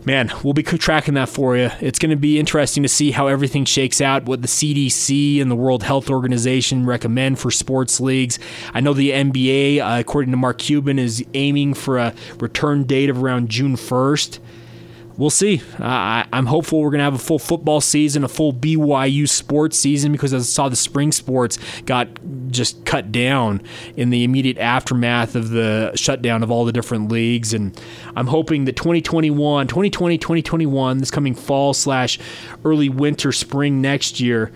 man, 0.05 0.31
we'll 0.43 0.55
be 0.55 0.62
tracking 0.62 1.14
that 1.14 1.29
for 1.29 1.57
you. 1.57 1.71
It's 1.81 1.99
going 1.99 2.11
to 2.11 2.17
be 2.17 2.38
interesting 2.38 2.83
to 2.83 2.88
see 2.88 3.11
how 3.11 3.27
everything 3.27 3.64
shakes 3.64 4.01
out, 4.01 4.25
what 4.25 4.43
the 4.43 4.49
CDC 4.49 5.40
and 5.40 5.51
the 5.51 5.57
World 5.57 5.83
Health 5.83 6.11
Organization 6.11 6.87
recommend 6.87 7.38
for 7.38 7.51
sports 7.51 8.01
leagues. 8.01 8.38
I 8.73 8.81
know 8.81 8.93
the 8.93 9.11
NBA, 9.11 9.79
uh, 9.81 10.01
according 10.01 10.31
to 10.33 10.37
Mark 10.37 10.59
Cuban, 10.59 10.99
is 10.99 11.25
aiming 11.35 11.75
for 11.75 11.99
a 11.99 12.14
return 12.38 12.85
date 12.85 13.11
of 13.11 13.23
around 13.23 13.49
June 13.49 13.77
1st. 13.77 14.38
We'll 15.16 15.31
see. 15.31 15.62
I'm 15.79 16.46
hopeful 16.46 16.81
we're 16.81 16.90
going 16.90 16.98
to 16.98 17.05
have 17.05 17.14
a 17.14 17.18
full 17.18 17.38
football 17.38 17.81
season, 17.81 18.24
a 18.24 18.29
full 18.29 18.53
BYU 18.53 19.29
sports 19.29 19.79
season, 19.79 20.12
because 20.12 20.35
I 20.35 20.38
saw 20.40 20.68
the 20.68 20.77
spring 20.77 21.12
sports 21.12 21.59
got 21.83 22.09
just 22.50 22.85
cut 22.85 23.12
down 23.12 23.62
in 23.96 24.11
the 24.11 24.24
immediate 24.24 24.59
aftermath 24.59 25.35
of 25.35 25.50
the 25.50 25.92
shutdown 25.94 26.42
of 26.42 26.50
all 26.50 26.64
the 26.64 26.72
different 26.72 27.11
leagues. 27.11 27.53
And 27.53 27.79
I'm 28.16 28.27
hoping 28.27 28.64
that 28.66 28.77
2021, 28.77 29.66
2020, 29.66 30.18
2021, 30.18 30.98
this 30.98 31.11
coming 31.11 31.35
fall 31.35 31.74
slash 31.74 32.18
early 32.64 32.88
winter, 32.88 33.33
spring 33.33 33.81
next 33.81 34.20
year, 34.20 34.53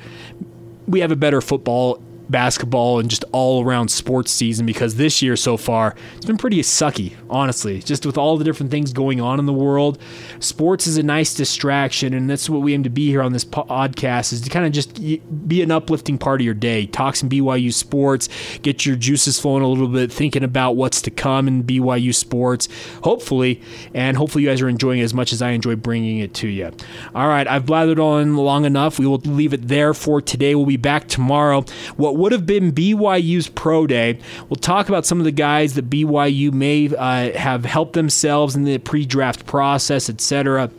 we 0.86 1.00
have 1.00 1.12
a 1.12 1.16
better 1.16 1.40
football 1.40 2.02
basketball 2.30 2.98
and 2.98 3.08
just 3.10 3.24
all 3.32 3.64
around 3.64 3.88
sports 3.88 4.30
season 4.30 4.66
because 4.66 4.96
this 4.96 5.22
year 5.22 5.36
so 5.36 5.56
far 5.56 5.94
it's 6.16 6.26
been 6.26 6.36
pretty 6.36 6.60
sucky, 6.60 7.14
honestly. 7.30 7.80
Just 7.80 8.04
with 8.06 8.18
all 8.18 8.36
the 8.36 8.44
different 8.44 8.70
things 8.70 8.92
going 8.92 9.20
on 9.20 9.38
in 9.38 9.46
the 9.46 9.52
world, 9.52 9.98
sports 10.40 10.86
is 10.86 10.96
a 10.96 11.02
nice 11.02 11.34
distraction, 11.34 12.14
and 12.14 12.28
that's 12.28 12.48
what 12.50 12.62
we 12.62 12.74
aim 12.74 12.82
to 12.82 12.90
be 12.90 13.08
here 13.08 13.22
on 13.22 13.32
this 13.32 13.44
podcast 13.44 14.32
is 14.32 14.40
to 14.42 14.50
kind 14.50 14.66
of 14.66 14.72
just 14.72 15.00
be 15.48 15.62
an 15.62 15.70
uplifting 15.70 16.18
part 16.18 16.40
of 16.40 16.44
your 16.44 16.54
day. 16.54 16.86
Talk 16.86 17.16
some 17.16 17.28
BYU 17.28 17.72
sports, 17.72 18.28
get 18.62 18.84
your 18.84 18.96
juices 18.96 19.40
flowing 19.40 19.62
a 19.62 19.68
little 19.68 19.88
bit, 19.88 20.12
thinking 20.12 20.42
about 20.42 20.72
what's 20.72 21.00
to 21.02 21.10
come 21.10 21.48
in 21.48 21.64
BYU 21.64 22.14
sports, 22.14 22.68
hopefully, 23.02 23.62
and 23.94 24.16
hopefully 24.16 24.44
you 24.44 24.50
guys 24.50 24.60
are 24.60 24.68
enjoying 24.68 25.00
it 25.00 25.04
as 25.04 25.14
much 25.14 25.32
as 25.32 25.42
I 25.42 25.50
enjoy 25.50 25.76
bringing 25.76 26.18
it 26.18 26.34
to 26.34 26.48
you. 26.48 26.70
All 27.14 27.28
right, 27.28 27.46
I've 27.46 27.64
blathered 27.64 28.02
on 28.02 28.36
long 28.36 28.64
enough. 28.64 28.98
We 28.98 29.06
will 29.06 29.18
leave 29.18 29.52
it 29.52 29.68
there 29.68 29.94
for 29.94 30.20
today. 30.20 30.54
We'll 30.54 30.66
be 30.66 30.76
back 30.76 31.08
tomorrow. 31.08 31.64
What 31.96 32.16
would 32.18 32.32
have 32.32 32.44
been 32.46 32.72
BYU's 32.72 33.48
pro 33.48 33.86
day. 33.86 34.18
We'll 34.48 34.56
talk 34.56 34.88
about 34.88 35.06
some 35.06 35.18
of 35.18 35.24
the 35.24 35.32
guys 35.32 35.74
that 35.74 35.88
BYU 35.88 36.52
may 36.52 36.94
uh, 36.94 37.36
have 37.38 37.64
helped 37.64 37.94
themselves 37.94 38.56
in 38.56 38.64
the 38.64 38.78
pre 38.78 39.06
draft 39.06 39.46
process, 39.46 40.10
etc. 40.10 40.70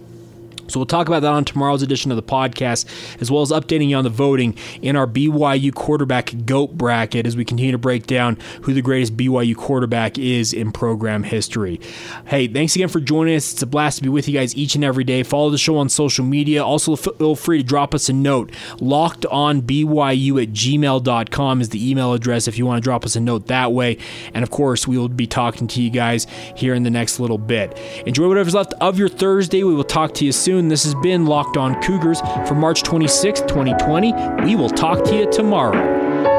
So 0.69 0.79
we'll 0.79 0.85
talk 0.85 1.07
about 1.07 1.21
that 1.21 1.31
on 1.31 1.45
tomorrow's 1.45 1.81
edition 1.81 2.11
of 2.11 2.15
the 2.15 2.23
podcast, 2.23 2.85
as 3.21 3.31
well 3.31 3.41
as 3.41 3.51
updating 3.51 3.89
you 3.89 3.95
on 3.95 4.03
the 4.03 4.09
voting 4.09 4.55
in 4.81 4.95
our 4.95 5.07
BYU 5.07 5.73
quarterback 5.73 6.33
GOAT 6.45 6.77
bracket 6.77 7.25
as 7.25 7.35
we 7.35 7.45
continue 7.45 7.71
to 7.71 7.77
break 7.77 8.07
down 8.07 8.37
who 8.63 8.73
the 8.73 8.81
greatest 8.81 9.17
BYU 9.17 9.55
quarterback 9.55 10.17
is 10.17 10.53
in 10.53 10.71
program 10.71 11.23
history. 11.23 11.79
Hey, 12.25 12.47
thanks 12.47 12.75
again 12.75 12.89
for 12.89 12.99
joining 12.99 13.35
us. 13.35 13.53
It's 13.53 13.61
a 13.61 13.67
blast 13.67 13.97
to 13.97 14.03
be 14.03 14.09
with 14.09 14.27
you 14.27 14.33
guys 14.33 14.55
each 14.55 14.75
and 14.75 14.83
every 14.83 15.03
day. 15.03 15.23
Follow 15.23 15.49
the 15.49 15.57
show 15.57 15.77
on 15.77 15.89
social 15.89 16.25
media. 16.25 16.63
Also, 16.63 16.95
feel 16.95 17.35
free 17.35 17.59
to 17.59 17.63
drop 17.63 17.95
us 17.95 18.09
a 18.09 18.13
note. 18.13 18.51
Locked 18.79 19.25
on 19.27 19.61
BYU 19.61 20.41
at 20.41 20.49
gmail.com 20.49 21.61
is 21.61 21.69
the 21.69 21.89
email 21.89 22.13
address 22.13 22.47
if 22.47 22.57
you 22.57 22.65
want 22.65 22.77
to 22.77 22.83
drop 22.83 23.05
us 23.05 23.15
a 23.15 23.19
note 23.19 23.47
that 23.47 23.71
way. 23.71 23.97
And 24.33 24.43
of 24.43 24.49
course, 24.49 24.87
we 24.87 24.97
will 24.97 25.09
be 25.09 25.27
talking 25.27 25.67
to 25.67 25.81
you 25.81 25.89
guys 25.89 26.27
here 26.55 26.73
in 26.73 26.83
the 26.83 26.89
next 26.89 27.19
little 27.19 27.37
bit. 27.37 27.77
Enjoy 28.05 28.27
whatever's 28.27 28.55
left 28.55 28.73
of 28.81 28.97
your 28.99 29.09
Thursday. 29.09 29.63
We 29.63 29.73
will 29.73 29.83
talk 29.83 30.13
to 30.15 30.25
you 30.25 30.31
soon 30.31 30.58
This 30.67 30.83
has 30.83 30.95
been 30.95 31.25
Locked 31.25 31.57
On 31.57 31.81
Cougars 31.81 32.19
for 32.47 32.55
March 32.55 32.83
26, 32.83 33.41
2020. 33.41 34.13
We 34.43 34.55
will 34.55 34.69
talk 34.69 35.03
to 35.05 35.15
you 35.15 35.31
tomorrow. 35.31 36.38